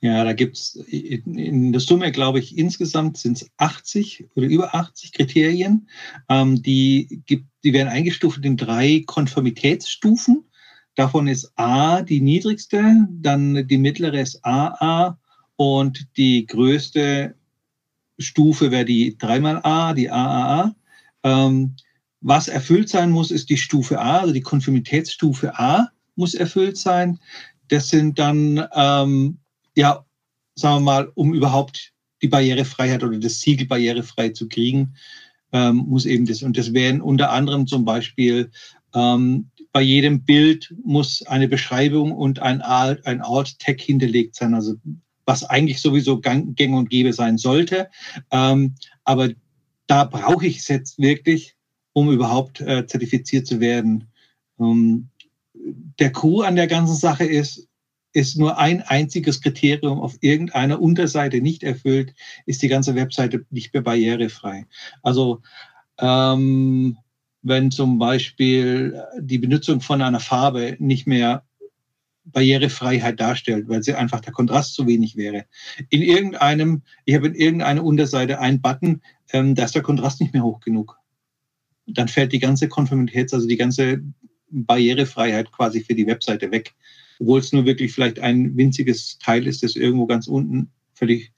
Ja, 0.00 0.24
da 0.24 0.34
gibt 0.34 0.58
es 0.58 0.74
in 0.74 1.72
der 1.72 1.80
Summe, 1.80 2.12
glaube 2.12 2.38
ich, 2.38 2.58
insgesamt 2.58 3.16
sind 3.16 3.38
es 3.40 3.50
80 3.56 4.26
oder 4.34 4.46
über 4.46 4.74
80 4.74 5.12
Kriterien. 5.12 5.88
Ähm, 6.28 6.60
die, 6.62 7.22
gibt, 7.24 7.46
die 7.64 7.72
werden 7.72 7.88
eingestuft 7.88 8.44
in 8.44 8.58
drei 8.58 9.04
Konformitätsstufen. 9.06 10.44
Davon 10.96 11.28
ist 11.28 11.50
A 11.56 12.02
die 12.02 12.20
niedrigste, 12.20 13.08
dann 13.08 13.66
die 13.66 13.78
mittlere 13.78 14.20
ist 14.20 14.44
AA 14.44 15.18
und 15.56 16.08
die 16.18 16.44
größte 16.44 17.36
Stufe 18.22 18.70
wäre 18.70 18.84
die 18.84 19.16
dreimal 19.18 19.60
A, 19.62 19.92
die 19.92 20.10
AAA. 20.10 20.74
Ähm, 21.24 21.76
was 22.20 22.48
erfüllt 22.48 22.88
sein 22.88 23.10
muss, 23.10 23.30
ist 23.30 23.50
die 23.50 23.56
Stufe 23.56 24.00
A, 24.00 24.20
also 24.20 24.32
die 24.32 24.40
Konformitätsstufe 24.40 25.58
A 25.58 25.88
muss 26.14 26.34
erfüllt 26.34 26.76
sein. 26.76 27.18
Das 27.68 27.88
sind 27.88 28.18
dann, 28.18 28.64
ähm, 28.74 29.38
ja, 29.76 30.04
sagen 30.54 30.76
wir 30.76 30.80
mal, 30.80 31.12
um 31.14 31.34
überhaupt 31.34 31.92
die 32.22 32.28
Barrierefreiheit 32.28 33.02
oder 33.02 33.18
das 33.18 33.40
Siegel 33.40 33.66
barrierefrei 33.66 34.28
zu 34.30 34.48
kriegen, 34.48 34.94
ähm, 35.52 35.76
muss 35.88 36.06
eben 36.06 36.24
das, 36.26 36.42
und 36.42 36.56
das 36.56 36.72
wären 36.72 37.00
unter 37.00 37.30
anderem 37.30 37.66
zum 37.66 37.84
Beispiel, 37.84 38.50
ähm, 38.94 39.50
bei 39.72 39.80
jedem 39.80 40.24
Bild 40.24 40.74
muss 40.84 41.22
eine 41.22 41.48
Beschreibung 41.48 42.12
und 42.12 42.40
ein 42.40 42.60
Alt, 42.60 43.06
ein 43.06 43.22
Alt-Tag 43.22 43.80
hinterlegt 43.80 44.34
sein. 44.34 44.54
Also 44.54 44.74
was 45.24 45.44
eigentlich 45.44 45.80
sowieso 45.80 46.20
gang, 46.20 46.56
gang 46.56 46.74
und 46.74 46.90
gäbe 46.90 47.12
sein 47.12 47.38
sollte. 47.38 47.88
Ähm, 48.30 48.74
aber 49.04 49.30
da 49.86 50.04
brauche 50.04 50.46
ich 50.46 50.58
es 50.58 50.68
jetzt 50.68 50.98
wirklich, 50.98 51.56
um 51.92 52.10
überhaupt 52.10 52.60
äh, 52.60 52.86
zertifiziert 52.86 53.46
zu 53.46 53.60
werden. 53.60 54.08
Ähm, 54.58 55.08
der 55.98 56.12
Clou 56.12 56.42
an 56.42 56.56
der 56.56 56.66
ganzen 56.66 56.96
Sache 56.96 57.24
ist, 57.24 57.68
ist 58.12 58.36
nur 58.36 58.58
ein 58.58 58.82
einziges 58.82 59.40
Kriterium 59.40 60.00
auf 60.00 60.16
irgendeiner 60.20 60.80
Unterseite 60.80 61.40
nicht 61.40 61.62
erfüllt, 61.62 62.14
ist 62.46 62.62
die 62.62 62.68
ganze 62.68 62.94
Webseite 62.94 63.46
nicht 63.50 63.72
mehr 63.72 63.82
barrierefrei. 63.82 64.66
Also 65.02 65.40
ähm, 65.98 66.98
wenn 67.42 67.70
zum 67.70 67.98
Beispiel 67.98 69.02
die 69.18 69.38
Benutzung 69.38 69.80
von 69.80 70.02
einer 70.02 70.20
Farbe 70.20 70.76
nicht 70.78 71.06
mehr 71.06 71.44
Barrierefreiheit 72.24 73.18
darstellt, 73.20 73.68
weil 73.68 73.82
sie 73.82 73.94
einfach 73.94 74.20
der 74.20 74.32
Kontrast 74.32 74.74
zu 74.74 74.86
wenig 74.86 75.16
wäre. 75.16 75.46
In 75.90 76.02
irgendeinem, 76.02 76.82
ich 77.04 77.14
habe 77.14 77.28
in 77.28 77.34
irgendeiner 77.34 77.84
Unterseite 77.84 78.38
einen 78.38 78.60
Button, 78.60 79.02
ähm, 79.32 79.54
da 79.54 79.64
ist 79.64 79.74
der 79.74 79.82
Kontrast 79.82 80.20
nicht 80.20 80.32
mehr 80.32 80.44
hoch 80.44 80.60
genug. 80.60 80.98
dann 81.86 82.08
fällt 82.08 82.32
die 82.32 82.38
ganze 82.38 82.68
Konformitäts-, 82.68 83.34
also 83.34 83.48
die 83.48 83.56
ganze 83.56 84.02
Barrierefreiheit 84.50 85.50
quasi 85.50 85.82
für 85.82 85.94
die 85.94 86.06
Webseite 86.06 86.50
weg. 86.52 86.74
Obwohl 87.18 87.40
es 87.40 87.52
nur 87.52 87.64
wirklich 87.64 87.92
vielleicht 87.92 88.20
ein 88.20 88.56
winziges 88.56 89.18
Teil 89.18 89.46
ist, 89.46 89.62
das 89.62 89.74
irgendwo 89.74 90.06
ganz 90.06 90.28
unten 90.28 90.70
völlig 90.94 91.32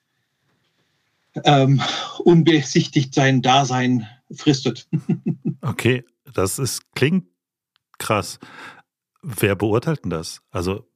ähm, 1.45 1.81
unbesichtigt 2.19 3.14
sein 3.14 3.43
Dasein 3.43 4.07
fristet. 4.31 4.88
okay, 5.62 6.05
das 6.33 6.59
ist, 6.59 6.95
klingt 6.95 7.26
krass. 7.99 8.38
Wer 9.25 9.57
beurteilt 9.57 10.04
denn 10.04 10.11
das? 10.11 10.43
Also, 10.50 10.87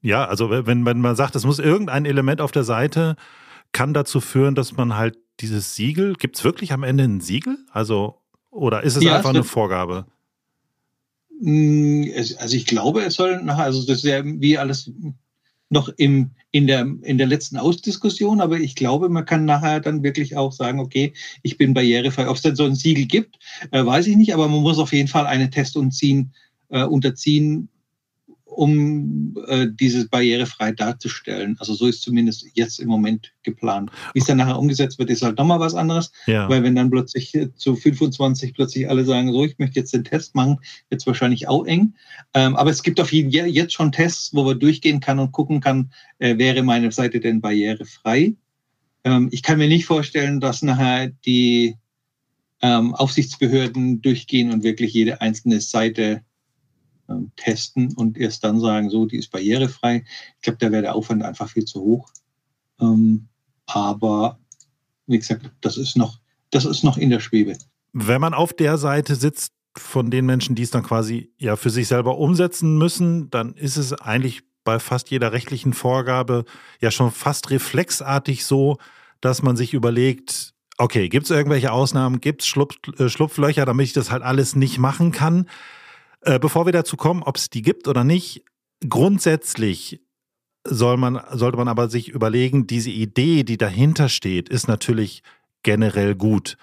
ja, 0.00 0.26
also 0.26 0.50
wenn, 0.50 0.84
wenn 0.84 1.00
man 1.00 1.16
sagt, 1.16 1.34
es 1.34 1.44
muss 1.44 1.58
irgendein 1.58 2.04
Element 2.04 2.40
auf 2.40 2.52
der 2.52 2.64
Seite, 2.64 3.16
kann 3.72 3.94
dazu 3.94 4.20
führen, 4.20 4.54
dass 4.54 4.76
man 4.76 4.96
halt 4.96 5.18
dieses 5.40 5.74
Siegel, 5.74 6.14
gibt 6.14 6.36
es 6.36 6.44
wirklich 6.44 6.72
am 6.72 6.84
Ende 6.84 7.04
ein 7.04 7.20
Siegel? 7.20 7.58
Also, 7.72 8.20
oder 8.50 8.82
ist 8.82 8.96
es 8.96 9.02
ja, 9.02 9.16
einfach 9.16 9.30
es 9.30 9.36
eine 9.36 9.44
Vorgabe? 9.44 10.06
Mm, 11.40 12.04
also 12.38 12.56
ich 12.56 12.66
glaube, 12.66 13.02
es 13.02 13.14
soll 13.14 13.42
nachher, 13.42 13.64
also 13.64 13.80
das 13.84 13.98
ist 13.98 14.04
ja 14.04 14.22
wie 14.24 14.56
alles 14.56 14.92
noch 15.70 15.88
im, 15.96 16.30
in, 16.52 16.66
der, 16.66 16.86
in 17.02 17.18
der 17.18 17.26
letzten 17.26 17.56
Ausdiskussion, 17.56 18.40
aber 18.40 18.58
ich 18.58 18.76
glaube, 18.76 19.08
man 19.08 19.24
kann 19.24 19.44
nachher 19.44 19.80
dann 19.80 20.02
wirklich 20.02 20.36
auch 20.36 20.52
sagen, 20.52 20.78
okay, 20.78 21.12
ich 21.42 21.58
bin 21.58 21.74
barrierefrei. 21.74 22.28
Ob 22.28 22.36
es 22.36 22.42
denn 22.42 22.54
so 22.54 22.64
ein 22.64 22.76
Siegel 22.76 23.06
gibt, 23.06 23.38
äh, 23.72 23.84
weiß 23.84 24.06
ich 24.06 24.16
nicht, 24.16 24.32
aber 24.34 24.46
man 24.48 24.62
muss 24.62 24.78
auf 24.78 24.92
jeden 24.92 25.08
Fall 25.08 25.26
einen 25.26 25.50
Test 25.50 25.76
unterziehen, 25.76 26.32
äh, 26.68 26.84
unterziehen 26.84 27.68
um 28.54 29.36
äh, 29.48 29.66
diese 29.68 30.08
barrierefrei 30.08 30.72
darzustellen. 30.72 31.56
Also 31.58 31.74
so 31.74 31.86
ist 31.86 32.02
zumindest 32.02 32.46
jetzt 32.54 32.78
im 32.78 32.88
Moment 32.88 33.32
geplant. 33.42 33.90
Wie 34.12 34.20
es 34.20 34.26
dann 34.26 34.38
nachher 34.38 34.58
umgesetzt 34.58 34.98
wird, 34.98 35.10
ist 35.10 35.22
halt 35.22 35.38
nochmal 35.38 35.60
was 35.60 35.74
anderes. 35.74 36.12
Ja. 36.26 36.48
Weil 36.48 36.62
wenn 36.62 36.74
dann 36.74 36.90
plötzlich 36.90 37.36
zu 37.56 37.76
25 37.76 38.54
plötzlich 38.54 38.88
alle 38.88 39.04
sagen, 39.04 39.32
so, 39.32 39.44
ich 39.44 39.58
möchte 39.58 39.80
jetzt 39.80 39.92
den 39.92 40.04
Test 40.04 40.34
machen, 40.34 40.58
wird 40.88 41.00
es 41.00 41.06
wahrscheinlich 41.06 41.48
auch 41.48 41.66
eng. 41.66 41.94
Ähm, 42.32 42.56
aber 42.56 42.70
es 42.70 42.82
gibt 42.82 43.00
auf 43.00 43.12
jeden 43.12 43.32
Fall 43.32 43.48
jetzt 43.48 43.74
schon 43.74 43.92
Tests, 43.92 44.32
wo 44.32 44.44
man 44.44 44.58
durchgehen 44.58 45.00
kann 45.00 45.18
und 45.18 45.32
gucken 45.32 45.60
kann, 45.60 45.90
äh, 46.18 46.38
wäre 46.38 46.62
meine 46.62 46.92
Seite 46.92 47.20
denn 47.20 47.40
barrierefrei. 47.40 48.34
Ähm, 49.04 49.28
ich 49.32 49.42
kann 49.42 49.58
mir 49.58 49.68
nicht 49.68 49.86
vorstellen, 49.86 50.40
dass 50.40 50.62
nachher 50.62 51.08
die 51.26 51.76
ähm, 52.62 52.94
Aufsichtsbehörden 52.94 54.00
durchgehen 54.00 54.52
und 54.52 54.62
wirklich 54.62 54.94
jede 54.94 55.20
einzelne 55.20 55.60
Seite 55.60 56.22
testen 57.36 57.92
und 57.94 58.16
erst 58.18 58.44
dann 58.44 58.60
sagen, 58.60 58.90
so, 58.90 59.06
die 59.06 59.16
ist 59.16 59.30
barrierefrei. 59.30 60.04
Ich 60.36 60.42
glaube, 60.42 60.58
da 60.58 60.72
wäre 60.72 60.82
der 60.82 60.94
Aufwand 60.94 61.22
einfach 61.22 61.48
viel 61.48 61.64
zu 61.64 61.80
hoch. 61.80 62.10
Ähm, 62.80 63.28
aber 63.66 64.38
wie 65.06 65.18
gesagt, 65.18 65.50
das 65.60 65.76
ist 65.76 65.96
noch, 65.96 66.18
das 66.50 66.64
ist 66.64 66.82
noch 66.82 66.96
in 66.96 67.10
der 67.10 67.20
Schwebe. 67.20 67.56
Wenn 67.92 68.20
man 68.20 68.34
auf 68.34 68.52
der 68.52 68.78
Seite 68.78 69.14
sitzt 69.14 69.52
von 69.76 70.10
den 70.10 70.26
Menschen, 70.26 70.54
die 70.54 70.62
es 70.62 70.70
dann 70.70 70.82
quasi 70.82 71.32
ja 71.38 71.56
für 71.56 71.70
sich 71.70 71.88
selber 71.88 72.18
umsetzen 72.18 72.78
müssen, 72.78 73.30
dann 73.30 73.54
ist 73.54 73.76
es 73.76 73.92
eigentlich 73.92 74.42
bei 74.64 74.78
fast 74.78 75.10
jeder 75.10 75.32
rechtlichen 75.32 75.74
Vorgabe 75.74 76.44
ja 76.80 76.90
schon 76.90 77.10
fast 77.10 77.50
reflexartig 77.50 78.44
so, 78.44 78.78
dass 79.20 79.42
man 79.42 79.56
sich 79.56 79.74
überlegt, 79.74 80.54
okay, 80.78 81.08
gibt 81.08 81.24
es 81.24 81.30
irgendwelche 81.30 81.72
Ausnahmen, 81.72 82.20
gibt 82.20 82.42
es 82.42 82.48
Schlupf, 82.48 82.76
äh, 82.98 83.08
Schlupflöcher, 83.08 83.64
damit 83.64 83.86
ich 83.86 83.92
das 83.92 84.10
halt 84.10 84.22
alles 84.22 84.56
nicht 84.56 84.78
machen 84.78 85.12
kann? 85.12 85.48
Äh, 86.24 86.38
bevor 86.38 86.66
wir 86.66 86.72
dazu 86.72 86.96
kommen, 86.96 87.22
ob 87.22 87.36
es 87.36 87.50
die 87.50 87.62
gibt 87.62 87.86
oder 87.86 88.02
nicht, 88.02 88.44
grundsätzlich 88.88 90.00
soll 90.66 90.96
man, 90.96 91.20
sollte 91.32 91.58
man 91.58 91.68
aber 91.68 91.90
sich 91.90 92.08
überlegen, 92.08 92.66
diese 92.66 92.90
Idee, 92.90 93.44
die 93.44 93.58
dahinter 93.58 94.08
steht, 94.08 94.48
ist 94.48 94.66
natürlich 94.66 95.22
generell 95.62 96.14
gut. 96.14 96.56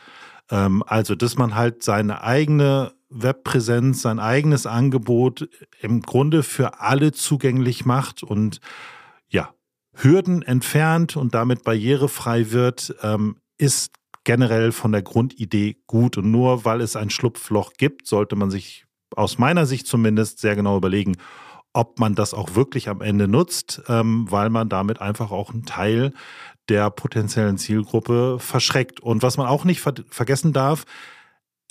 Ähm, 0.50 0.84
also, 0.88 1.14
dass 1.14 1.38
man 1.38 1.56
halt 1.56 1.84
seine 1.84 2.24
eigene 2.24 2.94
Webpräsenz, 3.10 4.02
sein 4.02 4.20
eigenes 4.20 4.66
Angebot 4.66 5.48
im 5.80 6.02
Grunde 6.02 6.42
für 6.42 6.80
alle 6.80 7.12
zugänglich 7.12 7.86
macht 7.86 8.24
und 8.24 8.62
ja, 9.30 9.54
Hürden 9.94 10.42
entfernt 10.42 11.18
und 11.18 11.36
damit 11.36 11.64
barrierefrei 11.64 12.52
wird, 12.52 12.96
ähm, 13.04 13.38
ist 13.58 13.94
generell 14.24 14.72
von 14.72 14.92
der 14.92 15.04
Grundidee 15.04 15.78
gut. 15.86 16.18
Und 16.18 16.32
nur 16.32 16.66
weil 16.66 16.82
es 16.82 16.96
ein 16.96 17.10
Schlupfloch 17.10 17.74
gibt, 17.74 18.08
sollte 18.08 18.36
man 18.36 18.50
sich 18.50 18.86
aus 19.16 19.38
meiner 19.38 19.66
Sicht 19.66 19.88
zumindest 19.88 20.40
sehr 20.40 20.56
genau 20.56 20.78
überlegen, 20.78 21.18
ob 21.74 22.00
man 22.00 22.16
das 22.16 22.34
auch 22.34 22.56
wirklich 22.56 22.90
am 22.90 23.02
Ende 23.02 23.28
nutzt, 23.28 23.82
ähm, 23.88 24.28
weil 24.30 24.50
man 24.50 24.70
damit 24.70 25.00
einfach 25.00 25.32
auch 25.32 25.52
einen 25.52 25.66
Teil 25.66 26.14
der 26.70 26.90
potenziellen 26.90 27.58
Zielgruppe 27.58 28.38
verschreckt. 28.40 29.00
Und 29.00 29.24
was 29.24 29.38
man 29.38 29.48
auch 29.48 29.64
nicht 29.64 29.82
ver 29.82 29.94
vergessen 30.10 30.54
darf, 30.54 30.86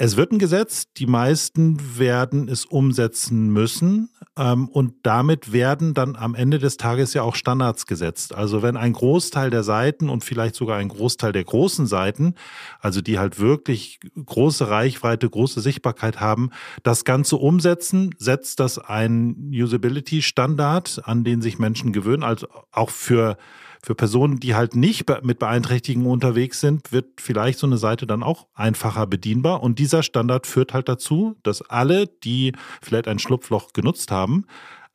es 0.02 0.16
wird 0.16 0.33
ein 0.33 0.38
Gesetz, 0.38 0.87
die 0.97 1.04
meisten 1.04 1.99
werden 1.99 2.49
es 2.49 2.64
umsetzen 2.64 3.50
müssen 3.50 4.09
ähm, 4.35 4.66
und 4.66 4.95
damit 5.02 5.52
werden 5.52 5.92
dann 5.92 6.16
am 6.16 6.35
Ende 6.35 6.59
des 6.59 6.78
Tages 6.78 7.12
ja 7.12 7.21
auch 7.21 7.35
Standards 7.35 7.85
gesetzt. 7.85 8.35
Also 8.35 8.62
wenn 8.62 8.78
ein 8.78 8.95
Großteil 8.95 9.50
der 9.50 9.62
Seiten 9.62 10.09
und 10.09 10.25
vielleicht 10.25 10.54
sogar 10.54 10.78
ein 10.78 10.88
Großteil 10.88 11.33
der 11.33 11.45
großen 11.45 11.87
Seiten, 11.87 12.35
also 12.80 13.02
die 13.02 13.19
halt 13.19 13.38
wirklich 13.40 14.00
große 14.25 14.71
Reichweite, 14.71 15.28
große 15.28 15.61
Sichtbarkeit 15.61 16.19
haben, 16.19 16.49
das 16.83 17.04
Ganze 17.04 17.37
umsetzen, 17.37 18.14
setzt 18.16 18.59
das 18.59 18.78
ein 18.78 19.50
Usability-Standard, 19.52 21.02
an 21.04 21.25
den 21.25 21.42
sich 21.42 21.59
Menschen 21.59 21.92
gewöhnen, 21.92 22.23
also 22.23 22.47
auch 22.73 22.88
für 22.88 23.37
für 23.83 23.95
Personen, 23.95 24.41
die 24.41 24.55
halt 24.55 24.77
nicht 24.77 25.11
mit 25.23 25.39
Beeinträchtigungen 25.39 26.11
unterwegs 26.11 26.61
sind, 26.61 26.93
wird 26.93 27.21
vielleicht 27.21 27.59
so 27.59 27.67
eine 27.67 27.79
Seite 27.79 28.07
dann 28.07 28.23
auch 28.23 28.47
einfacher 28.55 29.07
bedienbar. 29.07 29.63
Und 29.63 29.79
dieser 29.79 30.03
Standard 30.03 30.47
führt 30.47 30.75
halt 30.75 30.89
dazu, 30.89 31.37
dass 31.43 31.63
alle, 31.63 32.07
die 32.07 32.53
vielleicht 32.83 33.09
ein 33.09 33.19
Schlupfloch 33.19 33.73
genutzt 33.73 34.11
haben, 34.11 34.45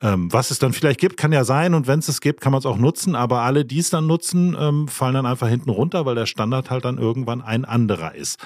ähm, 0.02 0.30
was 0.32 0.50
es 0.50 0.58
dann 0.58 0.72
vielleicht 0.72 1.00
gibt, 1.00 1.16
kann 1.16 1.32
ja 1.32 1.44
sein. 1.44 1.74
Und 1.74 1.86
wenn 1.86 1.98
es 1.98 2.08
es 2.08 2.20
gibt, 2.20 2.40
kann 2.40 2.52
man 2.52 2.58
es 2.58 2.66
auch 2.66 2.76
nutzen. 2.76 3.14
Aber 3.14 3.40
alle, 3.40 3.64
die 3.64 3.78
es 3.78 3.90
dann 3.90 4.06
nutzen, 4.06 4.56
ähm, 4.58 4.88
fallen 4.88 5.14
dann 5.14 5.26
einfach 5.26 5.48
hinten 5.48 5.70
runter, 5.70 6.04
weil 6.04 6.14
der 6.14 6.26
Standard 6.26 6.70
halt 6.70 6.84
dann 6.84 6.98
irgendwann 6.98 7.42
ein 7.42 7.64
anderer 7.64 8.14
ist. 8.14 8.38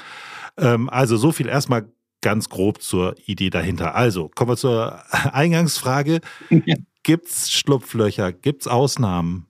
Ähm, 0.56 0.88
also 0.88 1.16
so 1.16 1.32
viel 1.32 1.48
erstmal 1.48 1.90
ganz 2.22 2.48
grob 2.48 2.82
zur 2.82 3.16
Idee 3.26 3.50
dahinter. 3.50 3.94
Also 3.94 4.30
kommen 4.34 4.52
wir 4.52 4.56
zur 4.56 5.00
Eingangsfrage. 5.32 6.20
Ja. 6.50 6.76
Gibt 7.02 7.28
es 7.28 7.50
Schlupflöcher? 7.50 8.30
Gibt 8.30 8.62
es 8.62 8.68
Ausnahmen? 8.68 9.46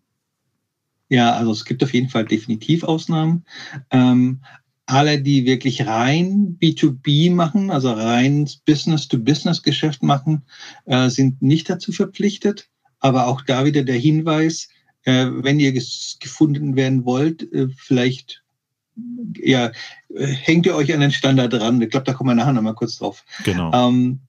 Ja, 1.10 1.32
also 1.34 1.50
es 1.50 1.64
gibt 1.64 1.82
auf 1.82 1.92
jeden 1.92 2.08
Fall 2.08 2.24
definitiv 2.24 2.84
Ausnahmen. 2.84 3.44
Ähm, 3.90 4.40
alle, 4.86 5.20
die 5.20 5.44
wirklich 5.44 5.86
rein 5.86 6.56
B2B 6.60 7.32
machen, 7.32 7.70
also 7.70 7.92
rein 7.92 8.48
Business-to-Business-Geschäft 8.64 10.02
machen, 10.02 10.42
äh, 10.86 11.10
sind 11.10 11.42
nicht 11.42 11.68
dazu 11.68 11.92
verpflichtet. 11.92 12.68
Aber 13.00 13.26
auch 13.26 13.42
da 13.42 13.64
wieder 13.64 13.82
der 13.82 13.96
Hinweis, 13.96 14.68
äh, 15.04 15.26
wenn 15.30 15.60
ihr 15.60 15.72
gefunden 15.72 16.76
werden 16.76 17.04
wollt, 17.04 17.52
äh, 17.52 17.68
vielleicht 17.76 18.42
ja, 19.38 19.72
hängt 20.14 20.66
ihr 20.66 20.74
euch 20.74 20.92
an 20.92 21.00
den 21.00 21.12
Standard 21.12 21.52
dran. 21.52 21.80
Ich 21.80 21.90
glaube, 21.90 22.04
da 22.04 22.12
kommen 22.12 22.30
wir 22.30 22.34
nachher 22.34 22.52
nochmal 22.52 22.74
kurz 22.74 22.98
drauf. 22.98 23.24
Genau. 23.44 23.72
Ähm, 23.72 24.20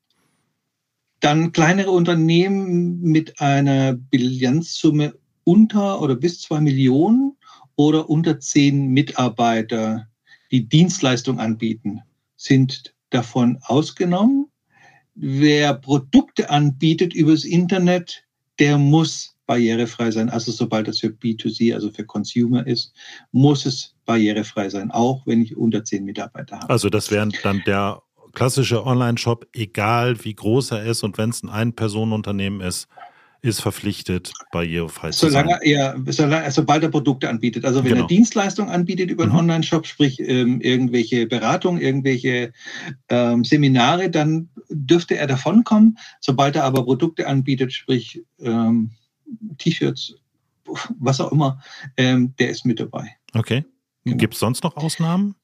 dann 1.20 1.52
kleinere 1.52 1.92
Unternehmen 1.92 3.02
mit 3.02 3.40
einer 3.40 3.94
Bilanzsumme 3.94 5.14
unter 5.44 6.02
oder 6.02 6.16
bis 6.16 6.42
zwei 6.42 6.60
Millionen 6.60 7.38
oder 7.76 8.10
unter 8.10 8.40
zehn 8.40 8.88
Mitarbeiter, 8.88 10.08
die 10.52 10.68
Dienstleistung 10.68 11.40
anbieten, 11.40 12.02
sind 12.36 12.94
davon 13.10 13.58
ausgenommen. 13.62 14.48
Wer 15.16 15.74
Produkte 15.74 16.50
anbietet 16.50 17.14
übers 17.14 17.44
Internet, 17.44 18.24
der 18.60 18.78
muss 18.78 19.36
barrierefrei 19.46 20.12
sein. 20.12 20.30
Also 20.30 20.52
sobald 20.52 20.88
das 20.88 21.00
für 21.00 21.08
B2C, 21.08 21.74
also 21.74 21.92
für 21.92 22.06
Consumer 22.06 22.66
ist, 22.66 22.94
muss 23.32 23.66
es 23.66 23.96
barrierefrei 24.06 24.70
sein, 24.70 24.92
auch 24.92 25.26
wenn 25.26 25.42
ich 25.42 25.58
unter 25.58 25.84
zehn 25.84 26.06
Mitarbeiter 26.06 26.58
habe. 26.60 26.70
Also 26.70 26.90
das 26.90 27.12
wäre 27.12 27.28
dann 27.44 27.62
der 27.66 28.02
klassische 28.34 28.86
Online-Shop, 28.86 29.48
egal 29.54 30.24
wie 30.24 30.36
groß 30.36 30.72
er 30.72 30.84
ist 30.86 31.04
und 31.04 31.18
wenn 31.18 31.32
es 31.32 31.44
ein 31.44 31.50
Ein-Personen-Unternehmen 31.50 32.62
ist, 32.62 32.88
ist 33.44 33.62
verpflichtet, 33.62 34.32
barrierefrei 34.52 35.10
zu 35.10 35.28
solange 35.28 35.54
sein. 35.54 35.62
Er, 35.64 35.96
solange, 36.08 36.52
sobald 36.52 36.84
er 36.84 36.90
Produkte 36.90 37.28
anbietet. 37.28 37.66
Also 37.66 37.84
wenn 37.84 37.94
genau. 37.94 38.04
er 38.04 38.08
Dienstleistungen 38.08 38.72
anbietet 38.72 39.10
über 39.10 39.24
einen 39.24 39.34
mhm. 39.34 39.40
Online-Shop, 39.40 39.88
sprich 39.88 40.20
ähm, 40.20 40.62
irgendwelche 40.62 41.26
Beratungen, 41.26 41.82
irgendwelche 41.82 42.54
ähm, 43.10 43.44
Seminare, 43.44 44.10
dann 44.12 44.50
dürfte 44.70 45.18
er 45.18 45.26
davonkommen. 45.26 45.98
Sobald 46.20 46.56
er 46.56 46.66
aber 46.66 46.84
Produkte 46.84 47.28
anbietet, 47.28 47.74
sprich 47.74 48.22
ähm, 48.40 48.92
T-Shirts, 49.58 50.16
was 51.00 51.20
auch 51.20 51.32
immer, 51.32 51.62
ähm, 51.98 52.36
der 52.38 52.50
ist 52.50 52.66
mit 52.66 52.80
dabei. 52.80 53.16
Okay. 53.34 53.66
Genau. 54.04 54.18
Gibt 54.18 54.36
es 54.36 54.40
sonst 54.40 54.64
noch 54.64 54.76
Ausnahmen? 54.78 55.36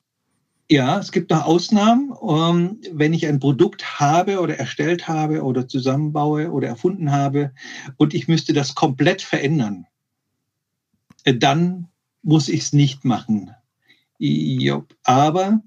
Ja, 0.69 0.99
es 0.99 1.13
gibt 1.13 1.31
noch 1.31 1.45
Ausnahmen. 1.45 2.13
Ähm, 2.21 2.81
wenn 2.91 3.13
ich 3.13 3.25
ein 3.25 3.39
Produkt 3.39 3.99
habe 3.99 4.41
oder 4.41 4.57
erstellt 4.57 5.07
habe 5.07 5.43
oder 5.43 5.67
zusammenbaue 5.67 6.51
oder 6.51 6.67
erfunden 6.67 7.11
habe 7.11 7.53
und 7.95 8.13
ich 8.13 8.27
müsste 8.27 8.51
das 8.51 8.75
komplett 8.75 9.21
verändern, 9.21 9.85
äh, 11.23 11.35
dann 11.35 11.87
muss 12.21 12.49
ich 12.49 12.61
es 12.61 12.73
nicht 12.73 13.05
machen. 13.05 13.51
Aber 15.03 15.61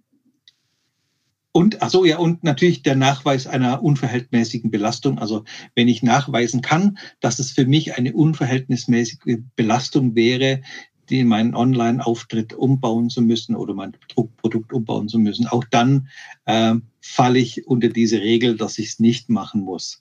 und, 1.52 1.82
also 1.82 2.04
ja, 2.04 2.18
und 2.18 2.44
natürlich 2.44 2.82
der 2.82 2.94
Nachweis 2.94 3.46
einer 3.46 3.82
unverhältnismäßigen 3.82 4.70
Belastung. 4.70 5.18
Also 5.18 5.44
wenn 5.74 5.88
ich 5.88 6.02
nachweisen 6.02 6.60
kann, 6.60 6.98
dass 7.20 7.38
es 7.38 7.50
für 7.50 7.66
mich 7.66 7.96
eine 7.96 8.12
unverhältnismäßige 8.12 9.38
Belastung 9.56 10.14
wäre, 10.14 10.62
die 11.10 11.24
meinen 11.24 11.54
Online-Auftritt 11.54 12.54
umbauen 12.54 13.10
zu 13.10 13.20
müssen 13.22 13.56
oder 13.56 13.74
mein 13.74 13.92
Produkt 14.38 14.72
umbauen 14.72 15.08
zu 15.08 15.18
müssen, 15.18 15.46
auch 15.46 15.64
dann 15.70 16.08
äh, 16.46 16.74
falle 17.00 17.38
ich 17.38 17.66
unter 17.66 17.88
diese 17.88 18.20
Regel, 18.20 18.56
dass 18.56 18.78
ich 18.78 18.88
es 18.88 19.00
nicht 19.00 19.28
machen 19.28 19.62
muss. 19.62 20.00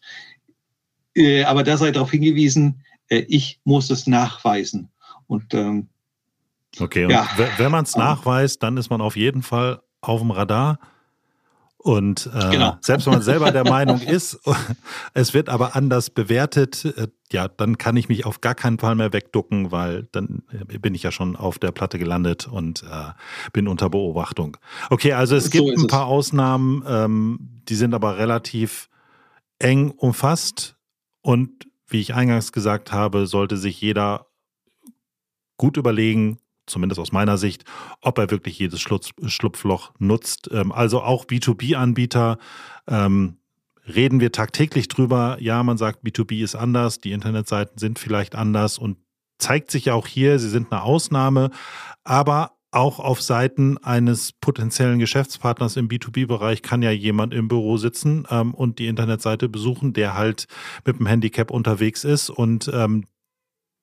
Äh, 1.16 1.44
aber 1.44 1.64
da 1.64 1.78
sei 1.78 1.92
darauf 1.92 2.12
hingewiesen, 2.12 2.82
äh, 3.10 3.26
ich 3.28 3.60
muss 3.64 3.90
es 3.90 4.08
nachweisen. 4.08 4.90
Und 5.28 5.54
ähm, 5.54 5.90
okay, 6.80 7.06
und 7.06 7.12
ja. 7.12 7.28
wenn 7.58 7.72
man 7.72 7.84
es 7.84 7.96
nachweist, 7.96 8.64
dann 8.64 8.78
ist 8.78 8.90
man 8.90 9.02
auf 9.02 9.16
jeden 9.16 9.42
Fall 9.42 9.82
auf 10.02 10.22
dem 10.22 10.32
Radar. 10.32 10.80
Und 11.82 12.30
äh, 12.36 12.50
genau. 12.52 12.78
selbst 12.82 13.06
wenn 13.06 13.14
man 13.14 13.22
selber 13.22 13.52
der 13.54 13.64
Meinung 13.64 14.02
ist, 14.02 14.38
es 15.14 15.34
wird 15.34 15.48
aber 15.48 15.78
anders 15.78 16.10
bewertet, 16.10 16.84
äh, 16.84 17.08
ja, 17.32 17.48
dann 17.48 17.78
kann 17.78 17.96
ich 17.96 18.10
mich 18.10 18.26
auf 18.26 18.42
gar 18.42 18.54
keinen 18.54 18.80
Fall 18.80 18.96
mehr 18.96 19.14
wegducken, 19.14 19.72
weil 19.72 20.10
dann 20.12 20.44
äh, 20.52 20.78
bin 20.78 20.94
ich 20.94 21.04
ja 21.04 21.14
schon 21.14 21.38
auf 21.38 21.58
der 21.58 21.72
Platte 21.72 21.98
gelandet 21.98 22.48
und 22.48 22.84
äh, 22.84 23.14
bin 23.54 23.70
unter 23.70 23.90
Beobachtung. 23.90 24.58
Okay, 24.90 25.14
also 25.14 25.38
es 25.38 25.52
gibt 25.52 25.70
ein 25.70 25.88
paar 25.88 26.08
es. 26.08 26.10
Ausnahmen, 26.10 26.84
ähm, 26.86 27.62
die 27.70 27.76
sind 27.76 27.94
aber 27.94 28.18
relativ 28.18 28.90
eng 29.60 29.92
umfasst 29.92 30.76
und 31.22 31.66
wie 31.88 32.02
ich 32.02 32.14
eingangs 32.14 32.52
gesagt 32.52 32.92
habe, 32.92 33.26
sollte 33.26 33.56
sich 33.56 33.80
jeder 33.80 34.28
gut 35.56 35.78
überlegen, 35.78 36.40
zumindest 36.70 37.00
aus 37.00 37.12
meiner 37.12 37.38
Sicht, 37.38 37.66
ob 38.02 38.18
er 38.18 38.32
wirklich 38.32 38.60
jedes 38.60 38.82
Schlupfloch 38.82 39.92
nutzt. 40.00 40.50
Ähm, 40.52 40.72
also 40.72 41.02
auch 41.02 41.26
B2B-Anbieter 41.26 42.38
ähm, 42.88 43.38
reden 43.88 44.20
wir 44.20 44.32
tagtäglich 44.32 44.88
drüber. 44.88 45.38
Ja, 45.40 45.64
man 45.64 45.78
sagt, 45.78 46.04
B2B 46.04 46.44
ist 46.44 46.56
anders, 46.56 47.00
die 47.00 47.12
Internetseiten 47.12 47.78
sind 47.78 48.00
vielleicht 48.00 48.36
anders 48.36 48.78
und 48.78 48.98
zeigt 49.38 49.72
sich 49.72 49.86
ja 49.86 49.94
auch 49.94 50.08
hier, 50.08 50.38
sie 50.40 50.50
sind 50.50 50.72
eine 50.72 50.84
Ausnahme, 50.84 51.50
aber 52.04 52.52
auch 52.72 53.00
auf 53.00 53.22
Seiten 53.22 53.78
eines 53.80 54.32
potenziellen 54.32 55.00
Geschäftspartners 55.00 55.76
im 55.76 55.88
B2B-Bereich 55.88 56.62
kann 56.62 56.84
ja 56.84 56.92
jemand 56.92 57.34
im 57.34 57.48
Büro 57.48 57.78
sitzen 57.78 58.28
ähm, 58.30 58.54
und 58.54 58.78
die 58.78 58.88
Internetseite 58.88 59.50
besuchen, 59.50 59.94
der 59.94 60.14
halt 60.14 60.46
mit 60.86 61.00
dem 61.00 61.08
Handicap 61.08 61.50
unterwegs 61.50 62.04
ist 62.04 62.30
und 62.30 62.70
ähm, 62.72 63.06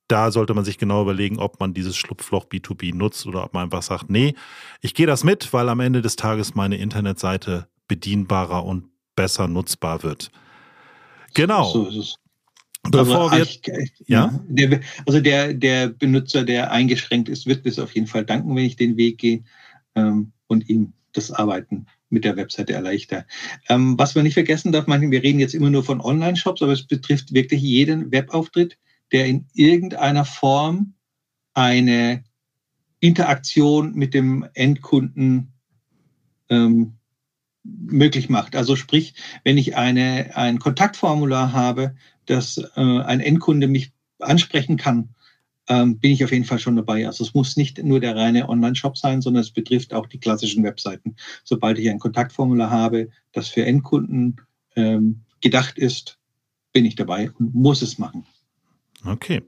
da 0.09 0.31
sollte 0.31 0.55
man 0.55 0.65
sich 0.65 0.79
genau 0.79 1.03
überlegen, 1.03 1.39
ob 1.39 1.59
man 1.61 1.75
dieses 1.75 1.97
Schlupfloch 1.97 2.47
B2B 2.47 2.95
nutzt 2.95 3.27
oder 3.27 3.45
ob 3.45 3.55
man 3.55 3.65
einfach 3.65 3.83
sagt, 3.83 4.09
nee, 4.11 4.35
ich 4.81 4.95
gehe 4.95 5.07
das 5.07 5.25
mit, 5.25 5.53
weil 5.53 5.69
am 5.69 5.81
Ende 5.81 6.03
des 6.03 6.17
Tages 6.17 6.55
meine 6.55 6.77
Internetseite 6.77 7.67
bedienbarer 7.89 8.65
und 8.65 8.89
besser 9.17 9.49
nutzbar 9.49 10.03
wird. 10.03 10.31
Genau. 11.35 11.65
So 11.65 11.87
ist 11.89 11.97
es. 11.97 12.17
Bevor 12.91 13.33
wir, 13.33 13.47
ja? 14.07 14.39
Der, 14.47 14.81
also 15.07 15.21
der, 15.21 15.55
der 15.55 15.89
Benutzer, 15.89 16.45
der 16.45 16.71
eingeschränkt 16.71 17.29
ist, 17.29 17.47
wird 17.47 17.67
es 17.67 17.81
auf 17.81 17.95
jeden 17.95 18.07
Fall 18.07 18.25
danken, 18.25 18.55
wenn 18.55 18.65
ich 18.65 18.77
den 18.77 18.97
Weg 18.97 19.19
gehe 19.19 19.43
ähm, 19.97 20.33
und 20.47 20.69
ihm 20.69 20.93
das 21.13 21.33
Arbeiten 21.33 21.87
mit 22.11 22.25
der 22.25 22.37
Webseite 22.37 22.75
erleichter. 22.75 23.27
Ähm, 23.69 23.99
was 23.99 24.15
man 24.15 24.25
nicht 24.25 24.35
vergessen 24.35 24.71
darf, 24.71 24.87
manchmal, 24.87 25.11
wir 25.11 25.23
reden 25.23 25.41
jetzt 25.41 25.55
immer 25.55 25.71
nur 25.71 25.83
von 25.83 26.01
Online-Shops, 26.01 26.63
aber 26.63 26.73
es 26.73 26.87
betrifft 26.87 27.35
wirklich 27.35 27.61
jeden 27.61 28.13
Webauftritt, 28.13 28.79
der 29.13 29.27
in 29.27 29.47
irgendeiner 29.55 30.25
Form 30.25 30.95
eine 31.55 32.25
Interaktion 33.01 33.95
mit 33.95 34.15
dem 34.15 34.47
Endkunden 34.55 35.53
ähm, 36.49 36.95
möglich 37.63 38.29
macht. 38.29 38.57
Also 38.57 38.77
sprich, 38.77 39.15
wenn 39.45 39.59
ich 39.59 39.77
eine, 39.77 40.37
ein 40.37 40.59
Kontaktformular 40.59 41.53
habe, 41.53 41.95
dass 42.27 42.59
äh, 42.59 42.81
ein 42.81 43.21
Endkunde 43.21 43.69
mich 43.69 43.93
ansprechen 44.19 44.77
kann, 44.77 45.15
ähm, 45.69 45.99
bin 45.99 46.13
ich 46.13 46.25
auf 46.25 46.33
jeden 46.33 46.45
Fall 46.45 46.59
schon 46.59 46.77
dabei. 46.77 47.07
Also 47.07 47.25
es 47.25 47.35
muss 47.35 47.57
nicht 47.57 47.83
nur 47.83 48.01
der 48.01 48.17
reine 48.17 48.49
Online-Shop 48.49 48.97
sein, 48.97 49.21
sondern 49.21 49.43
es 49.43 49.51
betrifft 49.51 49.93
auch 49.95 50.07
die 50.07 50.19
klassischen 50.21 50.63
Webseiten. 50.63 51.17
Sobald 51.45 51.79
ich 51.79 51.91
ein 51.91 51.99
Kontaktformular 51.99 52.71
habe, 52.71 53.11
das 53.33 53.49
für 53.49 53.65
Endkunden 53.65 54.41
ähm, 54.77 55.23
gedacht 55.41 55.79
ist, 55.79 56.19
bin 56.73 56.85
ich 56.85 56.95
dabei 56.95 57.31
und 57.31 57.55
muss 57.55 57.83
es 57.83 57.99
machen. 57.99 58.27
Okay. 59.05 59.43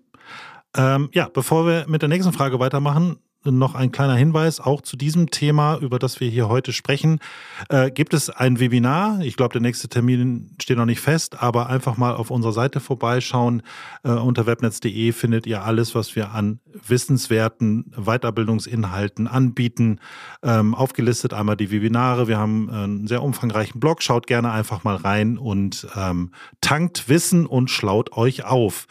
Ähm, 0.77 1.09
ja, 1.13 1.29
bevor 1.29 1.67
wir 1.67 1.87
mit 1.89 2.03
der 2.03 2.09
nächsten 2.09 2.33
Frage 2.33 2.61
weitermachen, 2.61 3.19
noch 3.45 3.75
ein 3.75 3.93
kleiner 3.93 4.17
Hinweis 4.17 4.61
auch 4.61 4.83
zu 4.83 4.97
diesem 4.97 5.31
Thema, 5.31 5.79
über 5.79 5.99
das 5.99 6.21
wir 6.21 6.29
hier 6.29 6.49
heute 6.49 6.73
sprechen. 6.73 7.21
Äh, 7.69 7.91
gibt 7.91 8.13
es 8.13 8.31
ein 8.31 8.59
Webinar? 8.59 9.21
Ich 9.21 9.37
glaube, 9.37 9.53
der 9.53 9.63
nächste 9.63 9.89
Termin 9.89 10.57
steht 10.61 10.77
noch 10.77 10.85
nicht 10.85 11.01
fest, 11.01 11.41
aber 11.41 11.69
einfach 11.69 11.97
mal 11.97 12.15
auf 12.15 12.31
unserer 12.31 12.53
Seite 12.53 12.81
vorbeischauen. 12.81 13.63
Äh, 14.03 14.11
unter 14.11 14.47
webnetz.de 14.47 15.13
findet 15.13 15.47
ihr 15.47 15.63
alles, 15.63 15.95
was 15.95 16.17
wir 16.17 16.33
an 16.33 16.61
wissenswerten 16.67 17.93
Weiterbildungsinhalten 17.97 19.29
anbieten. 19.29 20.01
Ähm, 20.43 20.75
aufgelistet 20.75 21.33
einmal 21.33 21.57
die 21.57 21.71
Webinare. 21.71 22.29
Wir 22.29 22.39
haben 22.39 22.69
einen 22.69 23.07
sehr 23.07 23.23
umfangreichen 23.23 23.81
Blog. 23.81 24.03
Schaut 24.03 24.27
gerne 24.27 24.51
einfach 24.51 24.85
mal 24.85 24.97
rein 24.97 25.39
und 25.39 25.87
ähm, 25.97 26.33
tankt 26.61 27.09
Wissen 27.09 27.47
und 27.47 27.71
schlaut 27.71 28.13
euch 28.13 28.45
auf. 28.45 28.87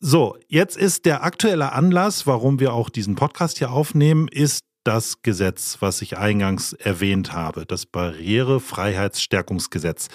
So, 0.00 0.36
jetzt 0.48 0.76
ist 0.76 1.04
der 1.04 1.22
aktuelle 1.22 1.70
Anlass, 1.72 2.26
warum 2.26 2.58
wir 2.58 2.72
auch 2.72 2.90
diesen 2.90 3.14
Podcast 3.14 3.58
hier 3.58 3.70
aufnehmen, 3.70 4.26
ist 4.28 4.64
das 4.82 5.22
Gesetz, 5.22 5.76
was 5.80 6.02
ich 6.02 6.18
eingangs 6.18 6.72
erwähnt 6.72 7.32
habe, 7.32 7.64
das 7.66 7.86
Barrierefreiheitsstärkungsgesetz. 7.86 10.08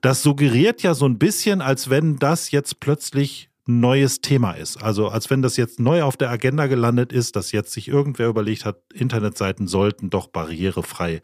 Das 0.00 0.22
suggeriert 0.22 0.82
ja 0.82 0.94
so 0.94 1.06
ein 1.06 1.18
bisschen, 1.18 1.60
als 1.62 1.90
wenn 1.90 2.18
das 2.18 2.50
jetzt 2.50 2.80
plötzlich 2.80 3.50
neues 3.66 4.20
Thema 4.20 4.52
ist. 4.52 4.82
Also 4.82 5.08
als 5.08 5.30
wenn 5.30 5.42
das 5.42 5.56
jetzt 5.56 5.78
neu 5.80 6.02
auf 6.02 6.16
der 6.16 6.30
Agenda 6.30 6.66
gelandet 6.66 7.12
ist, 7.12 7.36
dass 7.36 7.52
jetzt 7.52 7.72
sich 7.72 7.88
irgendwer 7.88 8.28
überlegt 8.28 8.64
hat, 8.64 8.78
Internetseiten 8.92 9.68
sollten 9.68 10.10
doch 10.10 10.26
barrierefrei 10.28 11.22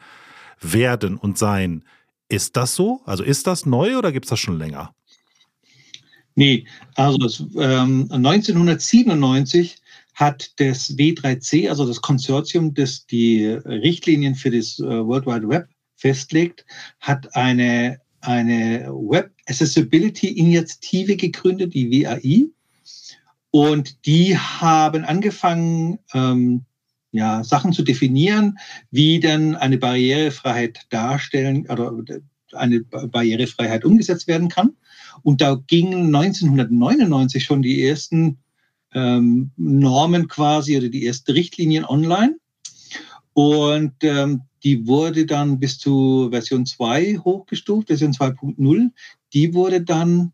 werden 0.60 1.16
und 1.18 1.38
sein. 1.38 1.84
Ist 2.28 2.56
das 2.56 2.74
so? 2.74 3.02
Also 3.04 3.22
ist 3.22 3.46
das 3.46 3.66
neu 3.66 3.98
oder 3.98 4.10
gibt 4.10 4.24
es 4.26 4.30
das 4.30 4.40
schon 4.40 4.58
länger? 4.58 4.92
Nee, 6.36 6.66
also 6.94 7.16
das, 7.16 7.40
ähm, 7.58 8.08
1997 8.10 9.76
hat 10.14 10.52
das 10.56 10.96
W3C, 10.96 11.68
also 11.68 11.86
das 11.86 12.00
Konsortium, 12.00 12.74
das 12.74 13.06
die 13.06 13.46
Richtlinien 13.46 14.34
für 14.34 14.50
das 14.50 14.78
äh, 14.78 14.84
World 14.84 15.26
Wide 15.26 15.48
Web 15.48 15.68
festlegt, 15.96 16.66
hat 17.00 17.34
eine, 17.34 18.00
eine 18.20 18.86
Web 18.90 19.32
Accessibility 19.46 20.28
Initiative 20.28 21.16
gegründet, 21.16 21.72
die 21.72 21.90
WAI. 21.90 22.46
Und 23.50 24.04
die 24.04 24.36
haben 24.36 25.04
angefangen, 25.04 25.98
ähm, 26.12 26.66
ja, 27.12 27.42
Sachen 27.44 27.72
zu 27.72 27.82
definieren, 27.82 28.58
wie 28.90 29.20
denn 29.20 29.54
eine 29.54 29.78
Barrierefreiheit 29.78 30.80
darstellen 30.90 31.66
oder 31.70 31.92
eine 32.52 32.80
Barrierefreiheit 32.80 33.86
umgesetzt 33.86 34.28
werden 34.28 34.48
kann. 34.48 34.76
Und 35.22 35.40
da 35.40 35.60
gingen 35.66 36.14
1999 36.14 37.44
schon 37.44 37.62
die 37.62 37.84
ersten 37.84 38.38
ähm, 38.94 39.50
Normen 39.56 40.28
quasi 40.28 40.76
oder 40.76 40.88
die 40.88 41.06
ersten 41.06 41.32
Richtlinien 41.32 41.84
online. 41.84 42.36
Und 43.32 43.92
ähm, 44.02 44.42
die 44.64 44.86
wurde 44.86 45.26
dann 45.26 45.60
bis 45.60 45.78
zu 45.78 46.28
Version 46.30 46.64
2 46.64 47.18
hochgestuft, 47.18 47.88
Version 47.88 48.12
2.0. 48.12 48.90
Die 49.34 49.54
wurde 49.54 49.82
dann 49.82 50.32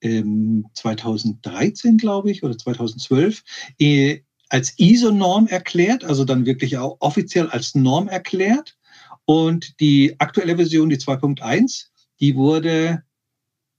ähm, 0.00 0.66
2013, 0.74 1.98
glaube 1.98 2.30
ich, 2.30 2.42
oder 2.42 2.56
2012 2.56 3.42
äh, 3.78 4.20
als 4.48 4.78
ISO-Norm 4.78 5.46
erklärt, 5.46 6.04
also 6.04 6.24
dann 6.24 6.46
wirklich 6.46 6.78
auch 6.78 6.96
offiziell 7.00 7.48
als 7.48 7.74
Norm 7.74 8.08
erklärt. 8.08 8.76
Und 9.24 9.78
die 9.78 10.18
aktuelle 10.18 10.56
Version, 10.56 10.88
die 10.88 10.98
2.1, 10.98 11.86
die 12.18 12.34
wurde 12.34 13.04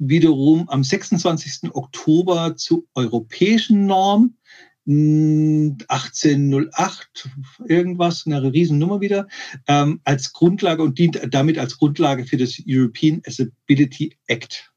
wiederum 0.01 0.67
am 0.69 0.83
26. 0.83 1.73
Oktober 1.73 2.55
zur 2.55 2.83
europäischen 2.95 3.85
Norm 3.85 4.35
1808 4.87 7.23
hm, 7.23 7.45
irgendwas, 7.67 8.25
eine 8.25 8.51
Riesennummer 8.51 8.99
wieder, 8.99 9.27
ähm, 9.67 10.01
als 10.03 10.33
Grundlage 10.33 10.81
und 10.81 10.97
dient 10.97 11.21
damit 11.29 11.59
als 11.59 11.77
Grundlage 11.77 12.25
für 12.25 12.37
das 12.37 12.59
European 12.67 13.21
Accessibility 13.25 14.17
Act. 14.25 14.73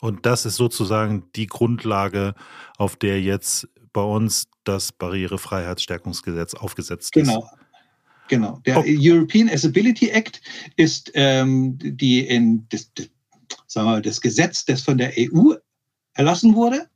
Und 0.00 0.24
das 0.26 0.46
ist 0.46 0.54
sozusagen 0.56 1.24
die 1.34 1.48
Grundlage, 1.48 2.34
auf 2.76 2.94
der 2.94 3.20
jetzt 3.20 3.68
bei 3.92 4.02
uns 4.02 4.46
das 4.62 4.92
Barrierefreiheitsstärkungsgesetz 4.92 6.54
aufgesetzt 6.54 7.10
genau. 7.12 7.40
ist. 7.40 7.48
Genau. 8.28 8.60
Der 8.66 8.78
oh. 8.78 8.84
European 8.86 9.48
Accessibility 9.48 10.10
Act 10.10 10.40
ist 10.76 11.10
ähm, 11.14 11.78
die 11.78 12.26
in, 12.26 12.66
das, 12.68 12.92
das 12.94 13.08
sagen 13.76 13.90
wir, 13.90 14.00
das 14.00 14.20
Gesetz, 14.20 14.64
das 14.64 14.82
von 14.82 14.98
der 14.98 15.12
EU 15.18 15.52
erlassen 16.14 16.54
wurde. 16.54 16.88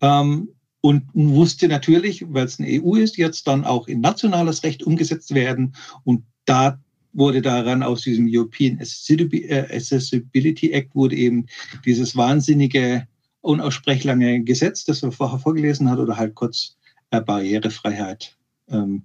Ähm, 0.00 0.48
und 0.80 1.14
musste 1.14 1.68
natürlich, 1.68 2.24
weil 2.28 2.44
es 2.44 2.58
eine 2.58 2.68
EU 2.68 2.96
ist, 2.96 3.16
jetzt 3.16 3.46
dann 3.46 3.64
auch 3.64 3.88
in 3.88 4.00
nationales 4.00 4.64
Recht 4.64 4.82
umgesetzt 4.82 5.32
werden. 5.32 5.74
Und 6.02 6.24
da 6.44 6.78
wurde 7.14 7.40
daran 7.40 7.82
aus 7.82 8.02
diesem 8.02 8.28
European 8.28 8.78
Accessibility 8.80 10.72
Act 10.72 10.94
wurde 10.94 11.16
eben 11.16 11.46
dieses 11.86 12.16
wahnsinnige, 12.16 13.06
unaussprechlange 13.40 14.42
Gesetz, 14.42 14.84
das 14.84 15.02
wir 15.02 15.12
vorher 15.12 15.38
vorgelesen 15.38 15.88
hat, 15.88 16.00
oder 16.00 16.16
halt 16.16 16.34
kurz 16.34 16.76
äh, 17.10 17.20
Barrierefreiheit 17.20 18.36
ähm, 18.68 19.04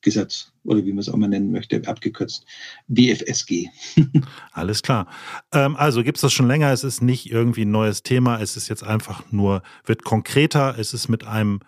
Gesetz 0.00 0.52
oder 0.64 0.84
wie 0.84 0.92
man 0.92 1.00
es 1.00 1.08
auch 1.08 1.16
mal 1.16 1.28
nennen 1.28 1.50
möchte, 1.50 1.82
abgekürzt 1.86 2.44
BFSG. 2.88 3.66
Alles 4.52 4.82
klar. 4.82 5.08
Ähm, 5.52 5.76
also 5.76 6.02
gibt 6.02 6.18
es 6.18 6.22
das 6.22 6.32
schon 6.32 6.46
länger, 6.46 6.72
es 6.72 6.84
ist 6.84 7.02
nicht 7.02 7.30
irgendwie 7.30 7.64
ein 7.64 7.70
neues 7.70 8.02
Thema, 8.02 8.40
es 8.40 8.56
ist 8.56 8.68
jetzt 8.68 8.84
einfach 8.84 9.30
nur, 9.32 9.62
wird 9.84 10.04
konkreter, 10.04 10.78
es 10.78 10.94
ist 10.94 11.08
mit 11.08 11.24
einem 11.24 11.60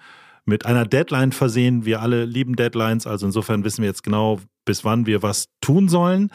mit 0.46 0.66
einer 0.66 0.86
Deadline 0.86 1.32
versehen. 1.32 1.84
Wir 1.84 2.00
alle 2.00 2.24
lieben 2.24 2.56
Deadlines, 2.56 3.06
also 3.06 3.26
insofern 3.26 3.62
wissen 3.62 3.82
wir 3.82 3.88
jetzt 3.88 4.02
genau, 4.02 4.40
bis 4.64 4.84
wann 4.84 5.06
wir 5.06 5.22
was 5.22 5.46
tun 5.60 5.88
sollen. 5.88 6.30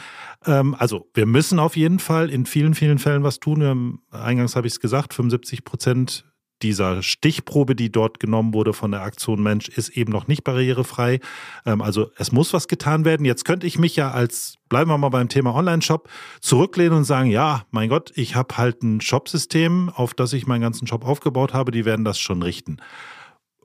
Ähm, 0.45 0.75
also 0.77 1.09
wir 1.13 1.25
müssen 1.25 1.59
auf 1.59 1.75
jeden 1.75 1.99
Fall 1.99 2.29
in 2.29 2.45
vielen, 2.45 2.75
vielen 2.75 2.99
Fällen 2.99 3.23
was 3.23 3.39
tun. 3.39 3.99
Eingangs 4.11 4.55
habe 4.55 4.67
ich 4.67 4.73
es 4.73 4.79
gesagt, 4.79 5.13
75 5.13 5.63
Prozent 5.63 6.25
dieser 6.61 7.03
Stichprobe, 7.03 7.75
die 7.75 7.91
dort 7.91 8.19
genommen 8.19 8.53
wurde 8.53 8.73
von 8.73 8.91
der 8.91 9.01
Aktion 9.01 9.41
Mensch, 9.43 9.67
ist 9.67 9.89
eben 9.89 10.11
noch 10.11 10.27
nicht 10.27 10.43
barrierefrei. 10.43 11.19
Ähm, 11.65 11.81
also 11.81 12.11
es 12.17 12.31
muss 12.31 12.53
was 12.53 12.67
getan 12.67 13.05
werden. 13.05 13.25
Jetzt 13.25 13.45
könnte 13.45 13.67
ich 13.67 13.77
mich 13.77 13.95
ja 13.95 14.11
als, 14.11 14.55
bleiben 14.69 14.89
wir 14.89 14.97
mal 14.97 15.09
beim 15.09 15.29
Thema 15.29 15.53
Online-Shop, 15.53 16.09
zurücklehnen 16.41 16.97
und 16.99 17.03
sagen, 17.03 17.29
ja, 17.29 17.65
mein 17.71 17.89
Gott, 17.89 18.11
ich 18.15 18.35
habe 18.35 18.57
halt 18.57 18.83
ein 18.83 19.01
Shop-System, 19.01 19.89
auf 19.89 20.13
das 20.13 20.33
ich 20.33 20.47
meinen 20.47 20.61
ganzen 20.61 20.87
Shop 20.87 21.05
aufgebaut 21.05 21.53
habe, 21.53 21.71
die 21.71 21.85
werden 21.85 22.05
das 22.05 22.19
schon 22.19 22.41
richten. 22.41 22.77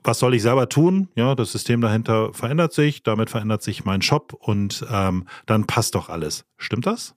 Was 0.02 0.18
soll 0.18 0.34
ich 0.34 0.42
selber 0.42 0.68
tun? 0.68 1.08
Ja, 1.14 1.34
das 1.34 1.52
System 1.52 1.82
dahinter 1.82 2.32
verändert 2.32 2.72
sich, 2.72 3.02
damit 3.02 3.28
verändert 3.28 3.62
sich 3.62 3.84
mein 3.84 4.00
Shop 4.00 4.32
und 4.32 4.84
ähm, 4.90 5.26
dann 5.44 5.66
passt 5.66 5.94
doch 5.94 6.08
alles. 6.08 6.46
Stimmt 6.56 6.86
das? 6.86 7.14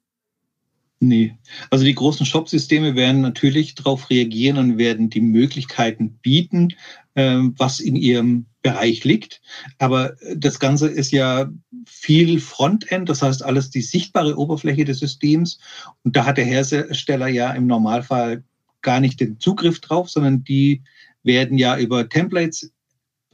Nee. 1.06 1.36
Also 1.70 1.84
die 1.84 1.96
großen 1.96 2.26
Shop-Systeme 2.26 2.96
werden 2.96 3.20
natürlich 3.20 3.76
darauf 3.76 4.10
reagieren 4.10 4.58
und 4.58 4.78
werden 4.78 5.10
die 5.10 5.20
Möglichkeiten 5.20 6.18
bieten, 6.22 6.76
ähm, 7.16 7.56
was 7.58 7.82
in 7.82 7.98
ihrem 7.98 8.46
Bereich 8.62 9.04
liegt. 9.04 9.42
Aber 9.80 10.16
das 10.34 10.62
Ganze 10.62 10.88
ist 10.88 11.12
ja 11.12 11.52
viel 11.86 12.40
Frontend, 12.40 13.10
das 13.10 13.22
heißt 13.22 13.44
alles 13.44 13.70
die 13.70 13.82
sichtbare 13.82 14.38
Oberfläche 14.38 14.86
des 14.86 15.00
Systems. 15.00 15.60
Und 16.04 16.16
da 16.16 16.26
hat 16.26 16.38
der 16.38 16.46
Hersteller 16.46 17.28
ja 17.28 17.52
im 17.52 17.68
Normalfall 17.68 18.46
gar 18.82 19.02
nicht 19.02 19.20
den 19.20 19.42
Zugriff 19.42 19.82
drauf, 19.82 20.10
sondern 20.10 20.46
die 20.46 20.84
werden 21.24 21.58
ja 21.58 21.78
über 21.78 22.08
Templates 22.08 22.72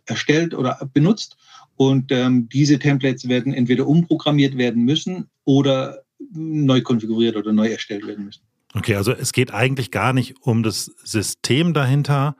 erstellt 0.08 0.56
oder 0.56 0.90
benutzt. 0.92 1.38
Und 1.76 2.12
ähm, 2.12 2.50
diese 2.50 2.80
Templates 2.80 3.28
werden 3.28 3.54
entweder 3.54 3.86
umprogrammiert 3.86 4.58
werden 4.58 4.86
müssen 4.86 5.30
oder 5.46 6.04
neu 6.32 6.82
konfiguriert 6.82 7.36
oder 7.36 7.54
neu 7.54 7.68
erstellt 7.68 8.06
werden 8.06 8.26
müssen. 8.26 8.44
Okay, 8.74 8.96
also 8.96 9.12
es 9.12 9.32
geht 9.32 9.52
eigentlich 9.52 9.92
gar 9.92 10.14
nicht 10.14 10.36
um 10.42 10.62
das 10.62 10.86
System 11.04 11.74
dahinter, 11.74 12.36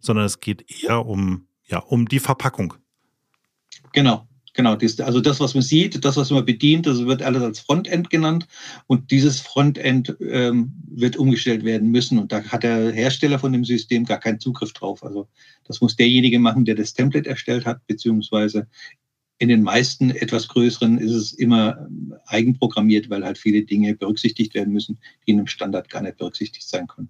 sondern 0.00 0.26
es 0.26 0.40
geht 0.40 0.64
eher 0.82 1.06
um, 1.06 1.46
ja, 1.64 1.78
um 1.78 2.06
die 2.06 2.18
Verpackung. 2.18 2.74
Genau, 3.92 4.26
genau. 4.54 4.76
Also 4.76 5.20
das, 5.20 5.38
was 5.38 5.54
man 5.54 5.62
sieht, 5.62 6.04
das, 6.04 6.16
was 6.16 6.30
man 6.30 6.44
bedient, 6.44 6.86
das 6.86 7.04
wird 7.04 7.22
alles 7.22 7.42
als 7.42 7.60
Frontend 7.60 8.10
genannt. 8.10 8.48
Und 8.86 9.10
dieses 9.12 9.40
Frontend 9.40 10.16
ähm, 10.20 10.72
wird 10.88 11.16
umgestellt 11.16 11.64
werden 11.64 11.90
müssen. 11.90 12.18
Und 12.18 12.32
da 12.32 12.42
hat 12.42 12.64
der 12.64 12.92
Hersteller 12.92 13.38
von 13.38 13.52
dem 13.52 13.64
System 13.64 14.04
gar 14.04 14.18
keinen 14.18 14.40
Zugriff 14.40 14.72
drauf. 14.72 15.04
Also 15.04 15.28
das 15.64 15.80
muss 15.80 15.96
derjenige 15.96 16.40
machen, 16.40 16.64
der 16.64 16.74
das 16.74 16.92
Template 16.92 17.28
erstellt 17.28 17.66
hat, 17.66 17.86
beziehungsweise 17.86 18.66
in 19.38 19.48
den 19.48 19.62
meisten 19.62 20.10
etwas 20.10 20.48
größeren 20.48 20.98
ist 20.98 21.12
es 21.12 21.32
immer 21.32 21.78
ähm, 21.78 22.14
eigenprogrammiert, 22.26 23.08
weil 23.08 23.24
halt 23.24 23.38
viele 23.38 23.62
Dinge 23.62 23.94
berücksichtigt 23.94 24.54
werden 24.54 24.72
müssen, 24.72 24.98
die 25.26 25.32
in 25.32 25.38
einem 25.38 25.46
Standard 25.46 25.88
gar 25.88 26.02
nicht 26.02 26.18
berücksichtigt 26.18 26.68
sein 26.68 26.86
können. 26.88 27.08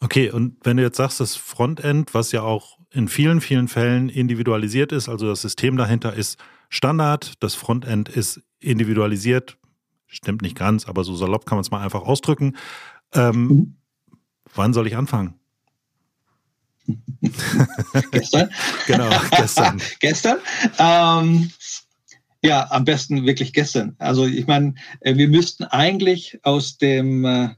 Okay, 0.00 0.30
und 0.30 0.56
wenn 0.62 0.78
du 0.78 0.82
jetzt 0.82 0.96
sagst, 0.96 1.20
das 1.20 1.36
Frontend, 1.36 2.14
was 2.14 2.32
ja 2.32 2.42
auch 2.42 2.78
in 2.90 3.08
vielen, 3.08 3.40
vielen 3.40 3.68
Fällen 3.68 4.08
individualisiert 4.08 4.92
ist, 4.92 5.08
also 5.08 5.26
das 5.26 5.42
System 5.42 5.76
dahinter 5.76 6.14
ist 6.14 6.38
Standard, 6.70 7.34
das 7.40 7.54
Frontend 7.54 8.08
ist 8.08 8.40
individualisiert, 8.60 9.58
stimmt 10.06 10.42
nicht 10.42 10.56
ganz, 10.56 10.86
aber 10.86 11.04
so 11.04 11.14
salopp 11.14 11.44
kann 11.44 11.56
man 11.56 11.62
es 11.62 11.70
mal 11.70 11.82
einfach 11.82 12.02
ausdrücken. 12.02 12.56
Ähm, 13.12 13.46
mhm. 13.46 13.76
Wann 14.54 14.72
soll 14.72 14.86
ich 14.86 14.96
anfangen? 14.96 15.39
Gestern. 18.10 18.50
genau, 18.86 19.10
gestern. 19.30 19.82
gestern. 20.00 20.38
Ähm, 20.78 21.50
ja, 22.42 22.70
am 22.70 22.84
besten 22.84 23.26
wirklich 23.26 23.52
gestern. 23.52 23.94
Also 23.98 24.26
ich 24.26 24.46
meine, 24.46 24.74
äh, 25.00 25.16
wir 25.16 25.28
müssten 25.28 25.64
eigentlich 25.64 26.38
aus 26.42 26.78
dem 26.78 27.24
äh, 27.24 27.48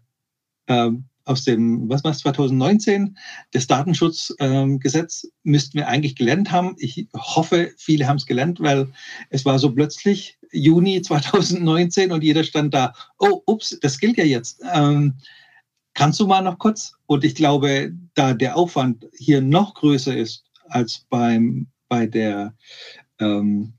ähm, 0.67 1.05
aus 1.25 1.45
dem, 1.45 1.89
was 1.89 2.03
war 2.05 2.11
es, 2.11 2.19
2019, 2.19 3.17
das 3.53 3.67
Datenschutzgesetz, 3.67 5.25
ähm, 5.25 5.31
müssten 5.45 5.79
wir 5.79 5.89
eigentlich 5.89 6.17
gelernt 6.17 6.51
haben. 6.51 6.75
Ich 6.79 7.07
hoffe, 7.15 7.73
viele 7.77 8.09
haben 8.09 8.17
es 8.17 8.27
gelernt, 8.27 8.61
weil 8.61 8.89
es 9.31 9.45
war 9.45 9.59
so 9.59 9.73
plötzlich 9.73 10.39
Juni 10.51 11.01
2019 11.01 12.13
und 12.13 12.25
jeder 12.25 12.45
stand 12.45 12.75
da, 12.75 12.93
oh, 13.19 13.41
ups, 13.47 13.79
das 13.81 13.99
gilt 13.99 14.17
ja 14.17 14.25
jetzt. 14.25 14.63
Ähm, 14.73 15.15
Kannst 15.95 16.21
du 16.21 16.27
mal 16.27 16.43
noch 16.43 16.59
kurz? 16.59 16.95
Und 17.07 17.25
ich 17.25 17.35
glaube, 17.35 17.93
da 18.15 18.35
der 18.35 18.57
Aufwand 18.57 19.07
hier 19.15 19.41
noch 19.43 19.75
größer 19.75 20.17
ist 20.17 20.45
als 20.69 21.07
beim, 21.11 21.67
bei 21.89 22.07
der 22.07 22.55
ähm, 23.19 23.75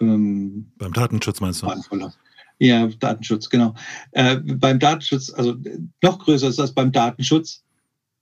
ähm, 0.00 0.72
beim 0.76 0.92
Datenschutz 0.92 1.40
meinst 1.40 1.62
du? 1.62 2.10
Ja, 2.58 2.86
Datenschutz, 2.86 3.50
genau. 3.50 3.74
Äh, 4.12 4.36
beim 4.36 4.78
Datenschutz, 4.78 5.32
also 5.32 5.56
noch 6.02 6.18
größer 6.18 6.48
ist 6.48 6.60
als 6.60 6.72
beim 6.72 6.92
Datenschutz, 6.92 7.64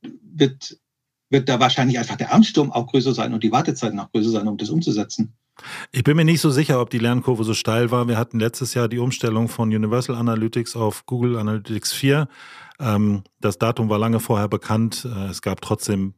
wird, 0.02 0.78
wird 1.30 1.48
da 1.48 1.60
wahrscheinlich 1.60 1.98
einfach 1.98 2.16
der 2.16 2.32
Ansturm 2.32 2.72
auch 2.72 2.86
größer 2.86 3.14
sein 3.14 3.34
und 3.34 3.42
die 3.42 3.52
Wartezeiten 3.52 4.00
auch 4.00 4.10
größer 4.10 4.30
sein, 4.30 4.48
um 4.48 4.56
das 4.56 4.70
umzusetzen. 4.70 5.32
Ich 5.92 6.04
bin 6.04 6.16
mir 6.16 6.24
nicht 6.24 6.40
so 6.40 6.50
sicher, 6.50 6.80
ob 6.80 6.90
die 6.90 6.98
Lernkurve 6.98 7.44
so 7.44 7.54
steil 7.54 7.90
war. 7.90 8.08
Wir 8.08 8.16
hatten 8.16 8.40
letztes 8.40 8.74
Jahr 8.74 8.88
die 8.88 8.98
Umstellung 8.98 9.48
von 9.48 9.68
Universal 9.68 10.16
Analytics 10.16 10.76
auf 10.76 11.06
Google 11.06 11.38
Analytics 11.38 11.92
4. 11.92 12.28
Ähm, 12.80 13.22
das 13.40 13.58
Datum 13.58 13.88
war 13.88 13.98
lange 13.98 14.20
vorher 14.20 14.48
bekannt. 14.48 15.04
Äh, 15.04 15.28
es 15.28 15.42
gab 15.42 15.60
trotzdem 15.60 16.14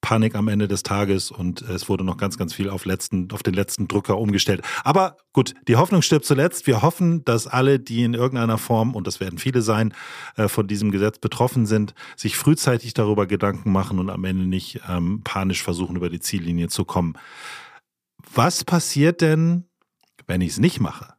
Panik 0.00 0.36
am 0.36 0.46
Ende 0.46 0.68
des 0.68 0.84
Tages 0.84 1.30
und 1.30 1.60
es 1.62 1.88
wurde 1.88 2.04
noch 2.04 2.16
ganz, 2.16 2.38
ganz 2.38 2.54
viel 2.54 2.70
auf, 2.70 2.84
letzten, 2.84 3.30
auf 3.32 3.42
den 3.42 3.54
letzten 3.54 3.88
Drücker 3.88 4.16
umgestellt. 4.16 4.62
Aber 4.84 5.16
gut, 5.32 5.54
die 5.66 5.76
Hoffnung 5.76 6.02
stirbt 6.02 6.24
zuletzt. 6.24 6.68
Wir 6.68 6.82
hoffen, 6.82 7.24
dass 7.24 7.48
alle, 7.48 7.80
die 7.80 8.04
in 8.04 8.14
irgendeiner 8.14 8.58
Form, 8.58 8.94
und 8.94 9.08
das 9.08 9.18
werden 9.18 9.38
viele 9.38 9.60
sein, 9.60 9.92
äh, 10.36 10.46
von 10.46 10.68
diesem 10.68 10.92
Gesetz 10.92 11.18
betroffen 11.18 11.66
sind, 11.66 11.94
sich 12.16 12.36
frühzeitig 12.36 12.94
darüber 12.94 13.26
Gedanken 13.26 13.72
machen 13.72 13.98
und 13.98 14.08
am 14.08 14.24
Ende 14.24 14.46
nicht 14.46 14.80
ähm, 14.88 15.22
panisch 15.24 15.62
versuchen, 15.62 15.96
über 15.96 16.10
die 16.10 16.20
Ziellinie 16.20 16.68
zu 16.68 16.84
kommen. 16.84 17.14
Was 18.34 18.64
passiert 18.64 19.20
denn, 19.20 19.64
wenn 20.26 20.40
ich 20.40 20.50
es 20.50 20.58
nicht 20.58 20.80
mache? 20.80 21.14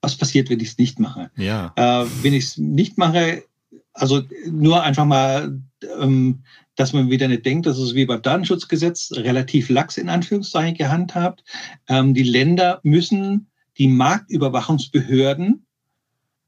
Was 0.00 0.16
passiert, 0.16 0.50
wenn 0.50 0.60
ich 0.60 0.70
es 0.70 0.78
nicht 0.78 0.98
mache? 0.98 1.30
Ja. 1.36 1.72
Äh, 1.76 2.06
wenn 2.22 2.34
ich 2.34 2.44
es 2.44 2.58
nicht 2.58 2.98
mache, 2.98 3.44
also 3.92 4.22
nur 4.50 4.82
einfach 4.82 5.04
mal, 5.04 5.60
ähm, 6.00 6.42
dass 6.74 6.92
man 6.92 7.10
wieder 7.10 7.28
nicht 7.28 7.46
denkt, 7.46 7.66
dass 7.66 7.78
es 7.78 7.94
wie 7.94 8.06
beim 8.06 8.22
Datenschutzgesetz 8.22 9.12
relativ 9.12 9.68
lax 9.68 9.98
in 9.98 10.08
Anführungszeichen 10.08 10.76
gehandhabt. 10.76 11.44
Ähm, 11.88 12.14
die 12.14 12.22
Länder 12.22 12.80
müssen 12.82 13.50
die 13.78 13.88
Marktüberwachungsbehörden 13.88 15.66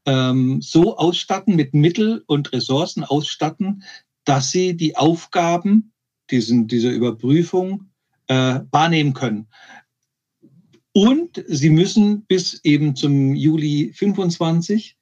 ähm, 0.07 0.61
so 0.61 0.97
ausstatten, 0.97 1.57
mit 1.57 1.75
Mittel 1.75 2.25
und 2.27 2.53
Ressourcen 2.53 3.05
ausstatten, 3.05 3.85
dass 4.25 4.51
sie 4.51 4.77
die 4.77 4.97
Aufgaben 4.97 5.93
diesen, 6.31 6.67
dieser 6.67 6.91
Überprüfung 6.91 7.91
äh, 8.29 8.61
wahrnehmen 8.71 9.13
können. 9.13 9.49
Und 10.93 11.43
sie 11.49 11.71
müssen 11.71 12.25
bis 12.27 12.61
eben 12.63 12.95
zum 12.95 13.35
Juli 13.35 13.93
25 13.95 14.97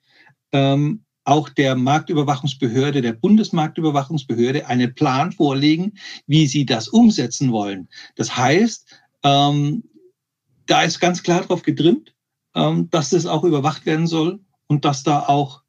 ähm, 0.52 1.04
auch 1.24 1.48
der 1.50 1.76
Marktüberwachungsbehörde, 1.76 3.02
der 3.02 3.12
Bundesmarktüberwachungsbehörde, 3.12 4.66
einen 4.66 4.94
Plan 4.94 5.32
vorlegen, 5.32 5.94
wie 6.26 6.46
sie 6.46 6.66
das 6.66 6.88
umsetzen 6.88 7.52
wollen. 7.52 7.88
Das 8.16 8.36
heißt, 8.36 8.86
ähm, 9.22 9.84
da 10.66 10.82
ist 10.82 11.00
ganz 11.00 11.22
klar 11.22 11.42
darauf 11.42 11.62
getrimmt, 11.62 12.14
ähm, 12.54 12.88
dass 12.90 13.10
das 13.10 13.26
auch 13.26 13.44
überwacht 13.44 13.86
werden 13.86 14.06
soll 14.06 14.40
und 14.66 14.84
dass 14.84 15.02
da 15.02 15.20
auch 15.20 15.61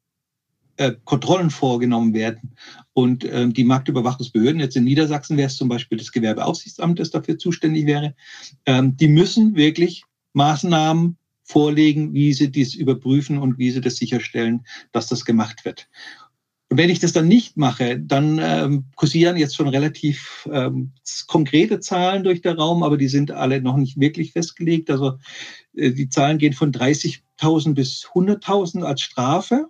äh, 0.76 0.92
Kontrollen 1.04 1.50
vorgenommen 1.50 2.14
werden. 2.14 2.56
Und 2.92 3.24
ähm, 3.24 3.52
die 3.52 3.64
Marktüberwachungsbehörden, 3.64 4.60
jetzt 4.60 4.76
in 4.76 4.84
Niedersachsen 4.84 5.36
wäre 5.36 5.48
es 5.48 5.56
zum 5.56 5.68
Beispiel 5.68 5.98
das 5.98 6.12
Gewerbeaufsichtsamt, 6.12 6.98
das 6.98 7.10
dafür 7.10 7.38
zuständig 7.38 7.86
wäre, 7.86 8.14
ähm, 8.66 8.96
die 8.96 9.08
müssen 9.08 9.56
wirklich 9.56 10.04
Maßnahmen 10.32 11.16
vorlegen, 11.44 12.14
wie 12.14 12.32
sie 12.32 12.50
dies 12.50 12.74
überprüfen 12.74 13.38
und 13.38 13.58
wie 13.58 13.70
sie 13.70 13.80
das 13.80 13.96
sicherstellen, 13.96 14.64
dass 14.92 15.08
das 15.08 15.24
gemacht 15.24 15.64
wird. 15.64 15.88
Und 16.70 16.78
wenn 16.78 16.90
ich 16.90 16.98
das 16.98 17.12
dann 17.12 17.28
nicht 17.28 17.56
mache, 17.56 18.00
dann 18.00 18.40
ähm, 18.42 18.86
kursieren 18.96 19.36
jetzt 19.36 19.54
schon 19.54 19.68
relativ 19.68 20.48
ähm, 20.50 20.92
konkrete 21.26 21.78
Zahlen 21.78 22.24
durch 22.24 22.40
den 22.40 22.56
Raum, 22.56 22.82
aber 22.82 22.96
die 22.96 23.08
sind 23.08 23.30
alle 23.30 23.60
noch 23.60 23.76
nicht 23.76 24.00
wirklich 24.00 24.32
festgelegt. 24.32 24.90
Also 24.90 25.18
äh, 25.76 25.92
die 25.92 26.08
Zahlen 26.08 26.38
gehen 26.38 26.54
von 26.54 26.72
30.000 26.72 27.74
bis 27.74 28.06
100.000 28.12 28.82
als 28.82 29.02
Strafe. 29.02 29.68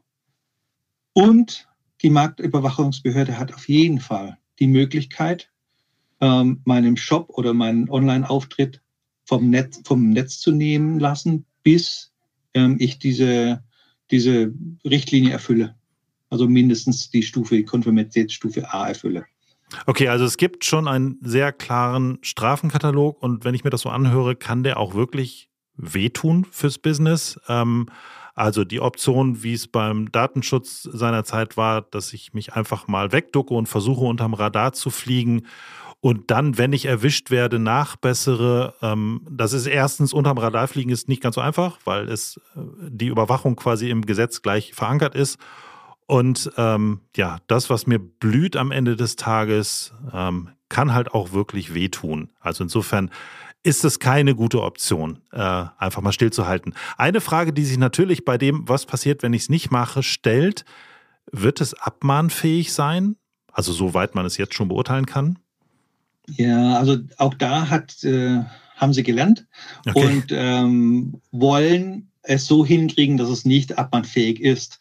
Und 1.14 1.66
die 2.03 2.11
Marktüberwachungsbehörde 2.11 3.38
hat 3.38 3.55
auf 3.55 3.68
jeden 3.68 4.00
Fall 4.00 4.37
die 4.59 4.66
Möglichkeit, 4.66 5.50
ähm, 6.20 6.61
meinem 6.64 6.96
Shop 6.96 7.31
oder 7.31 7.55
meinen 7.55 7.88
Online-Auftritt 7.88 8.83
vom 9.24 9.48
Netz, 9.48 9.81
vom 9.85 10.11
Netz 10.11 10.38
zu 10.38 10.53
nehmen 10.53 10.98
lassen, 11.00 11.46
bis 11.62 12.12
ähm, 12.53 12.77
ich 12.79 12.98
diese, 12.98 13.64
diese 14.11 14.53
Richtlinie 14.85 15.33
erfülle. 15.33 15.77
Also 16.31 16.48
mindestens 16.48 17.11
die 17.11 17.22
Stufe, 17.22 17.57
die 17.57 17.64
Konformitätsstufe 17.64 18.72
A 18.72 18.88
erfülle. 18.88 19.24
Okay, 19.87 20.09
also 20.09 20.24
es 20.24 20.37
gibt 20.37 20.64
schon 20.64 20.88
einen 20.88 21.18
sehr 21.22 21.53
klaren 21.53 22.18
Strafenkatalog 22.22 23.22
und 23.22 23.44
wenn 23.44 23.55
ich 23.55 23.64
mir 23.64 23.70
das 23.70 23.83
so 23.83 23.88
anhöre, 23.88 24.37
kann 24.37 24.62
der 24.62 24.79
auch 24.79 24.94
wirklich 24.94 25.48
wehtun 25.77 26.44
fürs 26.44 26.79
Business. 26.79 27.40
Ähm, 27.48 27.87
also 28.34 28.64
die 28.64 28.80
Option, 28.80 29.42
wie 29.42 29.54
es 29.54 29.68
beim 29.68 30.10
Datenschutz 30.10 30.82
seinerzeit 30.82 31.56
war, 31.56 31.82
dass 31.82 32.12
ich 32.12 32.34
mich 32.34 32.54
einfach 32.54 32.88
mal 32.88 33.12
wegducke 33.12 33.54
und 33.54 33.66
versuche 33.66 34.04
unterm 34.04 34.34
Radar 34.34 34.72
zu 34.72 34.90
fliegen 34.90 35.46
und 36.04 36.30
dann, 36.30 36.58
wenn 36.58 36.74
ich 36.74 36.84
erwischt 36.84 37.30
werde, 37.30 37.58
nachbessere. 37.58 38.74
Ähm, 38.82 39.22
das 39.30 39.54
ist 39.54 39.66
erstens 39.66 40.12
unterm 40.12 40.36
Radar 40.36 40.68
fliegen 40.68 40.90
ist 40.90 41.08
nicht 41.08 41.22
ganz 41.22 41.36
so 41.36 41.40
einfach, 41.40 41.78
weil 41.86 42.10
es 42.10 42.38
äh, 42.54 42.60
die 42.90 43.06
Überwachung 43.06 43.56
quasi 43.56 43.88
im 43.88 44.04
Gesetz 44.04 44.42
gleich 44.42 44.74
verankert 44.74 45.14
ist. 45.14 45.38
Und 46.04 46.52
ähm, 46.58 47.00
ja, 47.16 47.38
das, 47.46 47.70
was 47.70 47.86
mir 47.86 47.98
blüht 47.98 48.54
am 48.54 48.70
Ende 48.70 48.96
des 48.96 49.16
Tages, 49.16 49.94
ähm, 50.12 50.50
kann 50.68 50.92
halt 50.92 51.14
auch 51.14 51.32
wirklich 51.32 51.72
wehtun. 51.72 52.28
Also 52.38 52.64
insofern 52.64 53.10
ist 53.64 53.85
es 53.85 53.98
keine 53.98 54.37
gute 54.37 54.62
Option, 54.62 55.18
äh, 55.33 55.64
einfach 55.79 56.03
mal 56.03 56.12
stillzuhalten. 56.12 56.74
Eine 56.96 57.20
Frage, 57.20 57.53
die 57.53 57.64
sich 57.64 57.79
natürlich 57.79 58.24
bei 58.24 58.38
dem, 58.38 58.68
was 58.68 58.87
passiert, 58.87 59.22
wenn 59.22 59.33
ich 59.33 59.42
es 59.42 59.48
nicht 59.48 59.70
mache, 59.70 60.03
stellt, 60.03 60.64
wird 61.33 61.61
es 61.61 61.74
abmahnfähig 61.74 62.72
sein? 62.72 63.16
Also 63.50 63.72
soweit 63.72 64.14
man 64.14 64.27
es 64.27 64.37
jetzt 64.37 64.55
schon 64.55 64.68
beurteilen 64.68 65.07
kann? 65.07 65.38
Ja, 66.29 66.79
also 66.79 66.98
auch 67.16 67.35
da 67.35 67.70
hat, 67.70 68.05
äh, 68.05 68.42
haben 68.77 68.92
sie 68.92 69.03
gelernt 69.03 69.46
okay. 69.87 70.07
und 70.07 70.27
ähm, 70.31 71.20
wollen 71.33 72.11
es 72.22 72.46
so 72.46 72.66
hinkriegen, 72.66 73.16
dass 73.16 73.29
es 73.29 73.44
nicht 73.44 73.79
abmahnfähig 73.79 74.40
ist. 74.40 74.79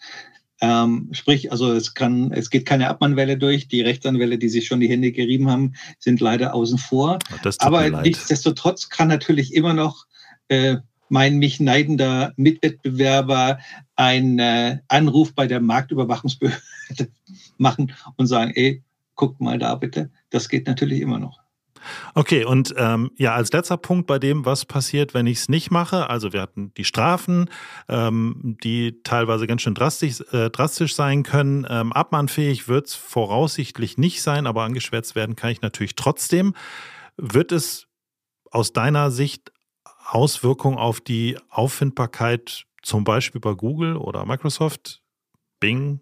Ähm, 0.63 1.10
sprich, 1.12 1.52
also 1.52 1.73
es 1.73 1.93
kann, 1.93 2.32
es 2.32 2.49
geht 2.49 2.65
keine 2.65 2.88
Abmahnwelle 2.88 3.38
durch. 3.38 3.67
Die 3.67 3.82
Rechtsanwälte, 3.82 4.38
die 4.38 4.47
sich 4.47 4.65
schon 4.65 4.80
die 4.80 4.88
Hände 4.88 5.12
gerieben 5.12 5.52
haben, 5.52 5.73
sind 5.99 6.21
leider 6.21 6.56
außen 6.56 6.78
vor. 6.78 7.19
Aber 7.58 7.89
nichtsdestotrotz 8.02 8.88
kann 8.88 9.10
natürlich 9.10 9.54
immer 9.54 9.73
noch 9.73 10.06
äh, 10.47 10.78
mein 11.10 11.38
mich 11.38 11.60
neidender 11.60 12.32
Mitwettbewerber 12.38 13.60
einen 13.97 14.39
äh, 14.39 14.78
Anruf 14.88 15.36
bei 15.36 15.47
der 15.47 15.60
Marktüberwachungsbehörde 15.60 16.62
machen 17.58 17.91
und 18.15 18.28
sagen, 18.28 18.54
ey, 18.56 18.84
guckt 19.15 19.41
mal 19.41 19.60
da 19.60 19.76
bitte. 19.76 20.12
Das 20.30 20.47
geht 20.47 20.65
natürlich 20.65 21.02
immer 21.02 21.19
noch. 21.19 21.42
Okay, 22.13 22.46
und 22.46 22.74
ähm, 22.78 23.12
ja, 23.17 23.34
als 23.36 23.52
letzter 23.52 23.78
Punkt 23.78 24.08
bei 24.08 24.19
dem, 24.19 24.46
was 24.46 24.65
passiert, 24.65 25.13
wenn 25.13 25.28
ich 25.28 25.39
es 25.39 25.50
nicht 25.50 25.72
mache. 25.72 26.10
Also 26.10 26.34
wir 26.34 26.41
hatten 26.41 26.74
die 26.76 26.84
Strafen, 26.84 27.50
ähm, 27.89 28.58
die 28.63 29.02
teilweise 29.04 29.48
ganz 29.48 29.62
schön 29.62 29.76
drastisch, 29.76 30.22
äh, 30.32 30.50
drastisch 30.50 30.96
sein 30.96 31.24
können. 31.24 31.65
Ähm, 31.69 31.93
abmahnfähig 31.93 32.67
wird 32.67 32.88
es 32.88 32.96
voraussichtlich 32.96 33.98
nicht 33.98 34.22
sein, 34.22 34.48
aber 34.48 34.63
angeschwärzt 34.63 35.15
werden 35.15 35.36
kann 35.36 35.52
ich 35.52 35.62
natürlich 35.62 35.96
trotzdem. 35.96 36.54
Wird 37.17 37.52
es 37.52 37.88
aus 38.52 38.74
deiner 38.74 39.12
Sicht 39.12 39.52
Auswirkungen 40.06 40.78
auf 40.78 41.02
die 41.02 41.38
Auffindbarkeit 41.50 42.65
zum 42.82 43.04
Beispiel 43.04 43.41
bei 43.41 43.54
Google 43.54 43.96
oder 43.96 44.26
Microsoft, 44.26 45.02
Bing 45.60 46.02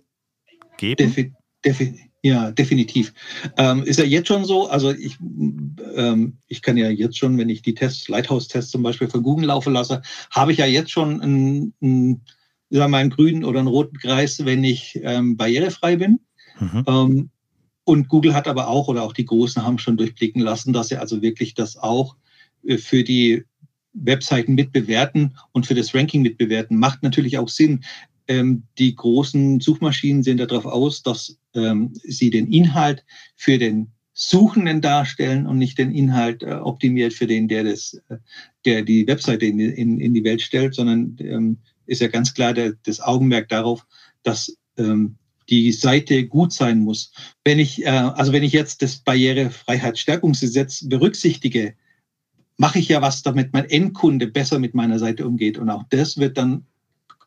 geben? 0.77 0.97
Defi 0.97 1.33
defi 1.63 2.10
ja, 2.23 2.51
definitiv. 2.51 3.13
Ähm, 3.57 3.83
ist 3.83 3.97
ja 3.97 4.05
jetzt 4.05 4.27
schon 4.27 4.45
so, 4.45 4.67
also 4.67 4.91
ich, 4.91 5.17
ähm, 5.95 6.37
ich 6.47 6.61
kann 6.61 6.77
ja 6.77 6.89
jetzt 6.89 7.17
schon, 7.17 7.37
wenn 7.37 7.49
ich 7.49 7.63
die 7.63 7.73
Tests, 7.73 8.07
Lighthouse-Tests 8.09 8.71
zum 8.71 8.83
Beispiel 8.83 9.07
von 9.07 9.23
Google 9.23 9.47
laufen 9.47 9.73
lasse, 9.73 10.03
habe 10.29 10.51
ich 10.51 10.59
ja 10.59 10.67
jetzt 10.67 10.91
schon 10.91 11.19
einen, 11.19 11.73
einen, 11.81 12.21
sagen 12.69 12.83
wir 12.83 12.87
mal, 12.89 12.97
einen 12.99 13.09
grünen 13.09 13.43
oder 13.43 13.59
einen 13.59 13.67
roten 13.67 13.97
Kreis, 13.97 14.45
wenn 14.45 14.63
ich 14.63 14.99
ähm, 15.03 15.35
barrierefrei 15.35 15.95
bin. 15.95 16.19
Mhm. 16.59 16.83
Ähm, 16.87 17.29
und 17.85 18.07
Google 18.07 18.35
hat 18.35 18.47
aber 18.47 18.67
auch, 18.67 18.87
oder 18.87 19.01
auch 19.01 19.13
die 19.13 19.25
Großen 19.25 19.63
haben 19.63 19.79
schon 19.79 19.97
durchblicken 19.97 20.41
lassen, 20.41 20.73
dass 20.73 20.89
sie 20.89 20.97
also 20.97 21.23
wirklich 21.23 21.55
das 21.55 21.75
auch 21.75 22.15
äh, 22.63 22.77
für 22.77 23.03
die 23.03 23.43
Webseiten 23.93 24.53
mitbewerten 24.53 25.35
und 25.51 25.65
für 25.65 25.75
das 25.75 25.93
Ranking 25.93 26.21
mitbewerten. 26.21 26.77
Macht 26.77 27.03
natürlich 27.03 27.37
auch 27.37 27.49
Sinn. 27.49 27.83
Ähm, 28.31 28.63
die 28.77 28.95
großen 28.95 29.59
Suchmaschinen 29.59 30.23
sehen 30.23 30.37
darauf 30.37 30.65
aus, 30.65 31.03
dass 31.03 31.37
ähm, 31.53 31.91
sie 32.03 32.29
den 32.29 32.49
Inhalt 32.49 33.03
für 33.35 33.57
den 33.57 33.91
Suchenden 34.13 34.79
darstellen 34.79 35.45
und 35.45 35.57
nicht 35.57 35.77
den 35.77 35.91
Inhalt 35.91 36.41
äh, 36.41 36.53
optimiert 36.53 37.13
für 37.13 37.27
den, 37.27 37.49
der 37.49 37.65
das, 37.65 38.01
äh, 38.07 38.17
der 38.63 38.83
die 38.83 39.05
Webseite 39.05 39.47
in, 39.47 39.59
in, 39.59 39.99
in 39.99 40.13
die 40.13 40.23
Welt 40.23 40.41
stellt, 40.41 40.75
sondern 40.75 41.17
ähm, 41.19 41.57
ist 41.87 41.99
ja 41.99 42.07
ganz 42.07 42.33
klar 42.33 42.53
der, 42.53 42.73
das 42.83 43.01
Augenmerk 43.01 43.49
darauf, 43.49 43.85
dass 44.23 44.55
ähm, 44.77 45.17
die 45.49 45.73
Seite 45.73 46.25
gut 46.25 46.53
sein 46.53 46.79
muss. 46.79 47.11
Wenn 47.43 47.59
ich, 47.59 47.83
äh, 47.83 47.89
also 47.89 48.31
wenn 48.31 48.43
ich 48.43 48.53
jetzt 48.53 48.81
das 48.81 48.95
Barrierefreiheitsstärkungsgesetz 48.99 50.87
berücksichtige, 50.87 51.73
mache 52.55 52.79
ich 52.79 52.87
ja 52.87 53.01
was, 53.01 53.23
damit 53.23 53.51
mein 53.51 53.69
Endkunde 53.69 54.27
besser 54.27 54.57
mit 54.57 54.73
meiner 54.73 54.99
Seite 54.99 55.27
umgeht. 55.27 55.57
Und 55.57 55.69
auch 55.69 55.83
das 55.89 56.17
wird 56.17 56.37
dann 56.37 56.65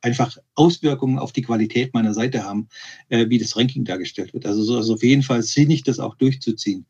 einfach 0.04 0.36
Auswirkungen 0.54 1.18
auf 1.18 1.32
die 1.32 1.42
Qualität 1.42 1.94
meiner 1.94 2.12
Seite 2.12 2.44
haben, 2.44 2.68
äh, 3.08 3.28
wie 3.28 3.38
das 3.38 3.56
Ranking 3.56 3.84
dargestellt 3.84 4.34
wird. 4.34 4.46
Also, 4.46 4.62
so, 4.62 4.76
also 4.76 4.94
auf 4.94 5.02
jeden 5.02 5.22
Fall 5.22 5.42
sinnig, 5.42 5.82
das 5.82 5.98
auch 5.98 6.14
durchzuziehen. 6.16 6.86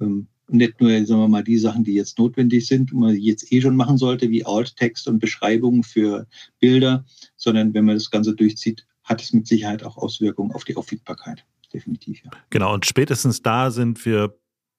Ähm, 0.00 0.28
nicht 0.48 0.80
nur, 0.80 0.90
sagen 1.06 1.20
wir 1.20 1.28
mal, 1.28 1.44
die 1.44 1.58
Sachen, 1.58 1.84
die 1.84 1.94
jetzt 1.94 2.18
notwendig 2.18 2.66
sind, 2.66 2.92
man 2.92 3.16
jetzt 3.16 3.50
eh 3.52 3.60
schon 3.60 3.76
machen 3.76 3.98
sollte, 3.98 4.30
wie 4.30 4.44
Alt-Text 4.44 5.08
und 5.08 5.18
Beschreibungen 5.18 5.82
für 5.82 6.26
Bilder, 6.58 7.04
sondern 7.36 7.72
wenn 7.74 7.84
man 7.84 7.96
das 7.96 8.10
Ganze 8.10 8.34
durchzieht, 8.34 8.86
hat 9.04 9.22
es 9.22 9.32
mit 9.32 9.46
Sicherheit 9.46 9.84
auch 9.84 9.96
Auswirkungen 9.96 10.52
auf 10.52 10.64
die 10.64 10.76
Auffindbarkeit. 10.76 11.44
Definitiv, 11.72 12.22
ja. 12.24 12.30
Genau, 12.50 12.72
und 12.72 12.86
spätestens 12.86 13.42
da 13.42 13.70
sind 13.70 14.04
wir 14.06 14.38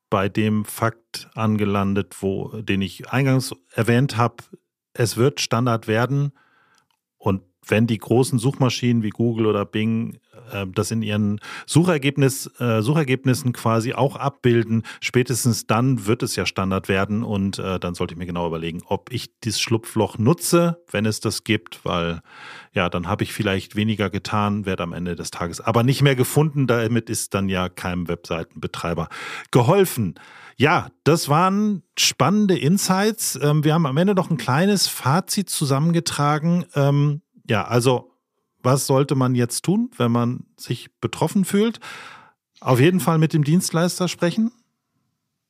bei 0.09 0.29
dem 0.29 0.65
Fakt 0.65 1.29
angelandet, 1.33 2.15
wo, 2.21 2.61
den 2.61 2.81
ich 2.81 3.09
eingangs 3.09 3.53
erwähnt 3.73 4.17
habe, 4.17 4.43
es 4.93 5.17
wird 5.17 5.41
Standard 5.41 5.87
werden 5.87 6.31
und 7.17 7.41
wenn 7.67 7.87
die 7.87 7.97
großen 7.97 8.39
Suchmaschinen 8.39 9.03
wie 9.03 9.09
Google 9.09 9.45
oder 9.45 9.65
Bing 9.65 10.17
äh, 10.51 10.65
das 10.67 10.91
in 10.91 11.01
ihren 11.01 11.39
Suchergebnis, 11.65 12.51
äh, 12.59 12.81
Suchergebnissen 12.81 13.53
quasi 13.53 13.93
auch 13.93 14.15
abbilden, 14.15 14.83
spätestens 15.01 15.67
dann 15.67 16.05
wird 16.05 16.23
es 16.23 16.35
ja 16.35 16.45
Standard 16.45 16.87
werden 16.89 17.23
und 17.23 17.59
äh, 17.59 17.79
dann 17.79 17.95
sollte 17.95 18.13
ich 18.13 18.17
mir 18.17 18.25
genau 18.25 18.47
überlegen, 18.47 18.81
ob 18.85 19.11
ich 19.11 19.39
dieses 19.39 19.61
Schlupfloch 19.61 20.17
nutze, 20.17 20.83
wenn 20.91 21.05
es 21.05 21.19
das 21.19 21.43
gibt, 21.43 21.83
weil 21.83 22.21
ja, 22.73 22.89
dann 22.89 23.07
habe 23.07 23.23
ich 23.23 23.33
vielleicht 23.33 23.75
weniger 23.75 24.09
getan, 24.09 24.65
werde 24.65 24.83
am 24.83 24.93
Ende 24.93 25.15
des 25.15 25.31
Tages 25.31 25.61
aber 25.61 25.83
nicht 25.83 26.01
mehr 26.01 26.15
gefunden. 26.15 26.67
Damit 26.67 27.09
ist 27.09 27.33
dann 27.33 27.47
ja 27.47 27.69
keinem 27.69 28.07
Webseitenbetreiber 28.07 29.07
geholfen. 29.51 30.15
Ja, 30.57 30.89
das 31.03 31.27
waren 31.27 31.83
spannende 31.97 32.57
Insights. 32.57 33.37
Ähm, 33.41 33.63
wir 33.63 33.73
haben 33.73 33.85
am 33.85 33.97
Ende 33.97 34.15
noch 34.15 34.29
ein 34.29 34.37
kleines 34.37 34.87
Fazit 34.87 35.49
zusammengetragen. 35.49 36.65
Ähm, 36.75 37.21
ja, 37.49 37.65
also 37.65 38.11
was 38.61 38.87
sollte 38.87 39.15
man 39.15 39.35
jetzt 39.35 39.63
tun, 39.63 39.91
wenn 39.97 40.11
man 40.11 40.45
sich 40.57 40.89
betroffen 40.99 41.45
fühlt? 41.45 41.79
Auf 42.61 42.79
jeden 42.79 42.99
Fall 42.99 43.17
mit 43.17 43.33
dem 43.33 43.43
Dienstleister 43.43 44.07
sprechen. 44.07 44.51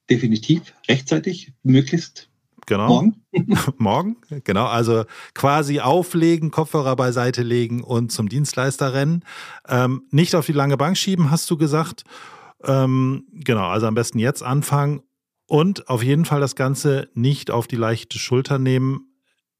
Definitiv, 0.09 0.73
rechtzeitig, 0.87 1.53
möglichst 1.63 2.29
Genau. 2.65 2.87
Morgen. 2.87 3.21
Morgen, 3.77 4.17
genau. 4.43 4.65
Also 4.65 5.05
quasi 5.33 5.79
auflegen, 5.79 6.51
Kopfhörer 6.51 6.95
beiseite 6.95 7.43
legen 7.43 7.83
und 7.83 8.11
zum 8.11 8.29
Dienstleister 8.29 8.93
rennen. 8.93 9.23
Ähm, 9.67 10.03
nicht 10.11 10.35
auf 10.35 10.45
die 10.45 10.51
lange 10.51 10.77
Bank 10.77 10.97
schieben, 10.97 11.31
hast 11.31 11.49
du 11.49 11.57
gesagt. 11.57 12.03
Ähm, 12.63 13.25
genau, 13.31 13.67
also 13.67 13.87
am 13.87 13.95
besten 13.95 14.19
jetzt 14.19 14.41
anfangen 14.41 15.01
und 15.47 15.89
auf 15.89 16.03
jeden 16.03 16.25
Fall 16.25 16.39
das 16.39 16.55
Ganze 16.55 17.09
nicht 17.13 17.51
auf 17.51 17.67
die 17.67 17.75
leichte 17.75 18.17
Schulter 18.17 18.57
nehmen. 18.57 19.09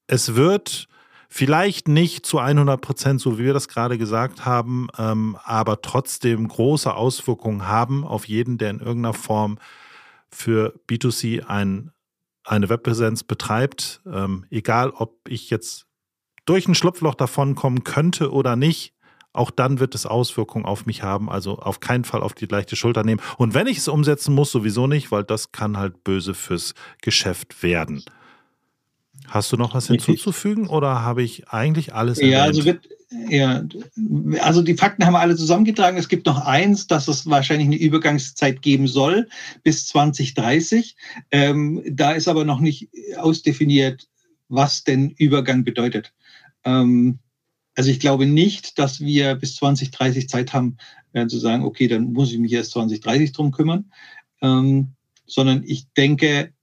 Es 0.08 0.36
wird 0.36 0.88
Vielleicht 1.30 1.88
nicht 1.88 2.26
zu 2.26 2.40
100 2.40 2.80
Prozent, 2.80 3.22
so 3.22 3.38
wie 3.38 3.46
wir 3.46 3.54
das 3.54 3.68
gerade 3.68 3.98
gesagt 3.98 4.46
haben, 4.46 4.88
ähm, 4.98 5.38
aber 5.44 5.82
trotzdem 5.82 6.48
große 6.48 6.94
Auswirkungen 6.94 7.68
haben 7.68 8.06
auf 8.06 8.28
jeden, 8.28 8.58
der 8.58 8.70
in 8.70 8.80
irgendeiner 8.80 9.14
Form 9.14 9.58
für 10.30 10.80
B2C 10.90 11.46
ein, 11.46 11.92
eine 12.44 12.70
Webpräsenz 12.70 13.24
betreibt. 13.24 14.02
Ähm, 14.06 14.46
egal, 14.50 14.92
ob 14.92 15.28
ich 15.28 15.50
jetzt 15.50 15.88
durch 16.46 16.68
ein 16.68 16.76
Schlupfloch 16.76 17.16
davon 17.16 17.56
kommen 17.56 17.84
könnte 17.84 18.32
oder 18.32 18.56
nicht, 18.56 18.94
auch 19.34 19.52
dann 19.52 19.80
wird 19.80 19.96
es 19.96 20.06
Auswirkungen 20.06 20.66
auf 20.66 20.86
mich 20.86 21.04
haben. 21.04 21.30
Also 21.30 21.60
auf 21.60 21.80
keinen 21.80 22.06
Fall 22.06 22.22
auf 22.22 22.34
die 22.34 22.46
leichte 22.46 22.76
Schulter 22.76 23.04
nehmen. 23.04 23.22
Und 23.38 23.54
wenn 23.54 23.68
ich 23.68 23.78
es 23.78 23.88
umsetzen 23.88 24.34
muss, 24.34 24.52
sowieso 24.52 24.88
nicht, 24.88 25.12
weil 25.12 25.24
das 25.24 25.52
kann 25.52 25.78
halt 25.78 26.04
böse 26.04 26.34
fürs 26.34 26.74
Geschäft 27.02 27.62
werden. 27.62 28.04
Hast 29.28 29.52
du 29.52 29.58
noch 29.58 29.74
was 29.74 29.88
hinzuzufügen 29.88 30.68
oder 30.68 31.02
habe 31.02 31.24
ich 31.24 31.50
eigentlich 31.50 31.94
alles 31.94 32.20
erwähnt? 32.20 32.34
Ja, 32.34 32.44
also 32.44 32.66
wird, 32.66 32.88
ja, 33.30 33.64
also 34.42 34.62
die 34.62 34.76
Fakten 34.76 35.06
haben 35.06 35.14
wir 35.14 35.20
alle 35.20 35.36
zusammengetragen. 35.36 35.98
Es 35.98 36.10
gibt 36.10 36.26
noch 36.26 36.46
eins, 36.46 36.88
dass 36.88 37.08
es 37.08 37.30
wahrscheinlich 37.30 37.68
eine 37.68 37.78
Übergangszeit 37.78 38.62
geben 38.62 38.88
soll 38.88 39.28
bis 39.64 39.88
2030. 39.88 40.96
Ähm, 41.32 41.82
da 41.90 42.12
ist 42.12 42.28
aber 42.28 42.46
noch 42.46 42.60
nicht 42.60 42.90
ausdefiniert, 43.18 44.08
was 44.48 44.84
denn 44.84 45.12
Übergang 45.12 45.64
bedeutet. 45.64 46.14
Ähm, 46.64 47.20
also 47.76 47.92
ich 47.92 48.00
glaube 48.00 48.26
nicht, 48.26 48.80
dass 48.80 49.02
wir 49.02 49.36
bis 49.36 49.56
2030 49.56 50.30
Zeit 50.30 50.54
haben, 50.54 50.78
äh, 51.14 51.28
zu 51.28 51.40
sagen, 51.40 51.64
okay, 51.64 51.88
dann 51.88 52.14
muss 52.14 52.32
ich 52.32 52.40
mich 52.40 52.54
erst 52.54 52.72
2030 52.72 53.34
drum 53.34 53.52
kümmern, 53.52 53.92
ähm, 54.42 54.94
sondern 55.26 55.64
ich 55.66 55.88
denke, 55.98 56.54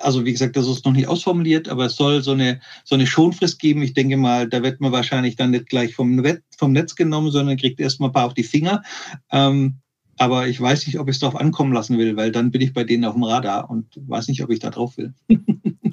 also 0.00 0.24
wie 0.24 0.32
gesagt, 0.32 0.56
das 0.56 0.66
ist 0.68 0.84
noch 0.84 0.92
nicht 0.92 1.08
ausformuliert, 1.08 1.68
aber 1.68 1.86
es 1.86 1.96
soll 1.96 2.22
so 2.22 2.32
eine, 2.32 2.60
so 2.84 2.94
eine 2.94 3.06
Schonfrist 3.06 3.58
geben. 3.58 3.82
Ich 3.82 3.94
denke 3.94 4.16
mal, 4.16 4.48
da 4.48 4.62
wird 4.62 4.80
man 4.80 4.92
wahrscheinlich 4.92 5.36
dann 5.36 5.52
nicht 5.52 5.68
gleich 5.68 5.94
vom, 5.94 6.16
Net, 6.16 6.42
vom 6.56 6.72
Netz 6.72 6.94
genommen, 6.94 7.30
sondern 7.30 7.56
kriegt 7.56 7.80
erstmal 7.80 8.10
ein 8.10 8.12
paar 8.12 8.26
auf 8.26 8.34
die 8.34 8.42
Finger. 8.42 8.82
Ähm, 9.30 9.76
aber 10.18 10.48
ich 10.48 10.60
weiß 10.60 10.86
nicht, 10.86 10.98
ob 10.98 11.08
ich 11.08 11.16
es 11.16 11.20
darauf 11.20 11.38
ankommen 11.38 11.72
lassen 11.72 11.98
will, 11.98 12.16
weil 12.16 12.32
dann 12.32 12.50
bin 12.50 12.62
ich 12.62 12.72
bei 12.72 12.84
denen 12.84 13.04
auf 13.04 13.14
dem 13.14 13.22
Radar 13.22 13.70
und 13.70 13.86
weiß 13.96 14.28
nicht, 14.28 14.42
ob 14.42 14.50
ich 14.50 14.58
da 14.58 14.70
drauf 14.70 14.96
will. 14.96 15.14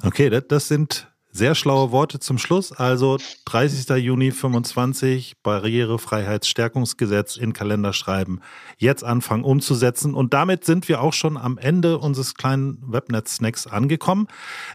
okay, 0.03 0.29
das, 0.29 0.45
das 0.47 0.67
sind 0.67 1.12
sehr 1.33 1.55
schlaue 1.55 1.91
Worte 1.91 2.19
zum 2.19 2.37
Schluss. 2.37 2.71
Also 2.71 3.17
30. 3.45 3.89
Juni 3.97 4.31
25 4.31 5.37
Barrierefreiheitsstärkungsgesetz 5.41 7.37
in 7.37 7.53
Kalender 7.53 7.91
schreiben. 7.91 8.39
Jetzt 8.77 9.03
anfangen 9.03 9.43
umzusetzen. 9.43 10.13
Und 10.13 10.33
damit 10.33 10.63
sind 10.63 10.87
wir 10.87 11.01
auch 11.01 11.13
schon 11.13 11.35
am 11.37 11.57
Ende 11.57 11.97
unseres 11.97 12.35
kleinen 12.35 12.77
Webnet-Snacks 12.85 13.65
angekommen. 13.65 14.27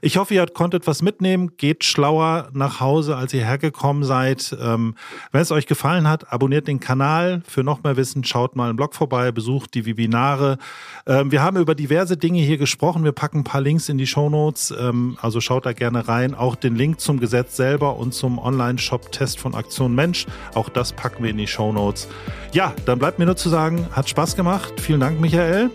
Ich 0.02 0.16
hoffe, 0.16 0.34
ihr 0.34 0.46
konntet 0.46 0.88
was 0.88 1.00
mitnehmen. 1.00 1.56
Geht 1.56 1.84
schlauer 1.84 2.48
nach 2.52 2.80
Hause, 2.80 3.16
als 3.16 3.32
ihr 3.32 3.44
hergekommen 3.44 4.02
seid. 4.02 4.56
Ähm, 4.60 4.96
wenn 5.30 5.42
es 5.42 5.52
euch 5.52 5.66
gefallen 5.66 6.08
hat, 6.08 6.32
abonniert 6.32 6.66
den 6.66 6.80
Kanal. 6.80 7.42
Für 7.46 7.62
noch 7.62 7.84
mehr 7.84 7.96
Wissen 7.96 8.24
schaut 8.24 8.56
mal 8.56 8.70
im 8.70 8.76
Blog 8.76 8.96
vorbei, 8.96 9.30
besucht 9.30 9.74
die 9.74 9.86
Webinare. 9.86 10.58
Ähm, 11.06 11.30
wir 11.30 11.40
haben 11.40 11.56
über 11.56 11.76
diverse 11.76 12.16
Dinge 12.16 12.40
hier 12.40 12.58
gesprochen. 12.58 13.04
Wir 13.04 13.12
packen 13.12 13.38
ein 13.38 13.44
paar 13.44 13.60
Links 13.60 13.88
in 13.88 13.96
die 13.96 14.08
Show 14.08 14.28
Notes. 14.28 14.74
Ähm, 14.76 15.16
also 15.22 15.40
schaut 15.40 15.64
da 15.64 15.72
gerne 15.72 16.08
rein. 16.08 16.34
Auch 16.34 16.47
auch 16.48 16.56
den 16.56 16.76
Link 16.76 16.98
zum 16.98 17.20
Gesetz 17.20 17.56
selber 17.56 17.96
und 17.96 18.14
zum 18.14 18.38
Online-Shop-Test 18.38 19.38
von 19.38 19.54
Aktion 19.54 19.94
Mensch. 19.94 20.26
Auch 20.54 20.70
das 20.70 20.94
packen 20.94 21.22
wir 21.22 21.30
in 21.30 21.36
die 21.36 21.46
Show 21.46 21.72
Notes. 21.72 22.08
Ja, 22.52 22.72
dann 22.86 22.98
bleibt 22.98 23.18
mir 23.18 23.26
nur 23.26 23.36
zu 23.36 23.50
sagen, 23.50 23.86
hat 23.92 24.08
Spaß 24.08 24.34
gemacht. 24.34 24.80
Vielen 24.80 25.00
Dank, 25.00 25.20
Michael. 25.20 25.70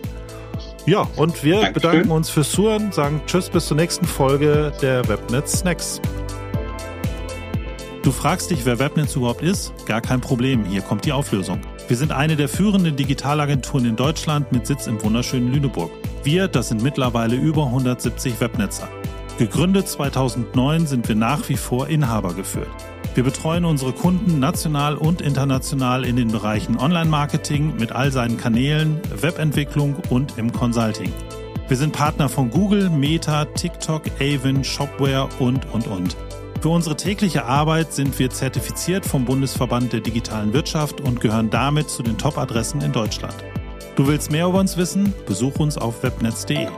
Ja, 0.84 1.06
und 1.16 1.44
wir 1.44 1.60
Dankeschön. 1.60 1.72
bedanken 1.74 2.10
uns 2.10 2.28
fürs 2.28 2.50
Zuhören, 2.50 2.90
sagen 2.90 3.22
Tschüss 3.26 3.48
bis 3.48 3.66
zur 3.66 3.76
nächsten 3.76 4.04
Folge 4.04 4.72
der 4.82 5.06
Webnet 5.08 5.48
Snacks. 5.48 6.00
Du 8.02 8.10
fragst 8.10 8.50
dich, 8.50 8.66
wer 8.66 8.80
Webnetz 8.80 9.14
überhaupt 9.14 9.42
ist? 9.42 9.72
Gar 9.86 10.00
kein 10.00 10.20
Problem, 10.20 10.64
hier 10.64 10.82
kommt 10.82 11.04
die 11.04 11.12
Auflösung. 11.12 11.60
Wir 11.86 11.96
sind 11.96 12.10
eine 12.10 12.34
der 12.34 12.48
führenden 12.48 12.96
Digitalagenturen 12.96 13.86
in 13.86 13.96
Deutschland 13.96 14.50
mit 14.50 14.66
Sitz 14.66 14.88
im 14.88 15.02
wunderschönen 15.02 15.52
Lüneburg. 15.52 15.90
Wir, 16.24 16.48
das 16.48 16.68
sind 16.68 16.82
mittlerweile 16.82 17.36
über 17.36 17.64
170 17.64 18.40
Webnetzer. 18.40 18.88
Gegründet 19.36 19.88
2009 19.88 20.86
sind 20.86 21.08
wir 21.08 21.16
nach 21.16 21.48
wie 21.48 21.56
vor 21.56 21.88
Inhaber 21.88 22.34
geführt. 22.34 22.70
Wir 23.16 23.24
betreuen 23.24 23.64
unsere 23.64 23.92
Kunden 23.92 24.38
national 24.38 24.96
und 24.96 25.20
international 25.20 26.04
in 26.04 26.14
den 26.14 26.28
Bereichen 26.28 26.78
Online-Marketing 26.78 27.74
mit 27.76 27.90
all 27.90 28.12
seinen 28.12 28.36
Kanälen, 28.36 29.00
Webentwicklung 29.20 29.96
und 30.08 30.38
im 30.38 30.52
Consulting. 30.52 31.12
Wir 31.66 31.76
sind 31.76 31.92
Partner 31.92 32.28
von 32.28 32.48
Google, 32.48 32.90
Meta, 32.90 33.44
TikTok, 33.44 34.02
Avon, 34.20 34.62
Shopware 34.62 35.28
und, 35.40 35.66
und, 35.72 35.88
und. 35.88 36.16
Für 36.60 36.68
unsere 36.68 36.96
tägliche 36.96 37.44
Arbeit 37.44 37.92
sind 37.92 38.16
wir 38.20 38.30
zertifiziert 38.30 39.04
vom 39.04 39.24
Bundesverband 39.24 39.92
der 39.92 40.00
digitalen 40.00 40.52
Wirtschaft 40.52 41.00
und 41.00 41.20
gehören 41.20 41.50
damit 41.50 41.90
zu 41.90 42.04
den 42.04 42.18
Top-Adressen 42.18 42.82
in 42.82 42.92
Deutschland. 42.92 43.34
Du 43.96 44.06
willst 44.06 44.30
mehr 44.30 44.46
über 44.46 44.60
uns 44.60 44.76
wissen? 44.76 45.12
Besuch 45.26 45.56
uns 45.56 45.76
auf 45.76 46.04
webnetz.de. 46.04 46.68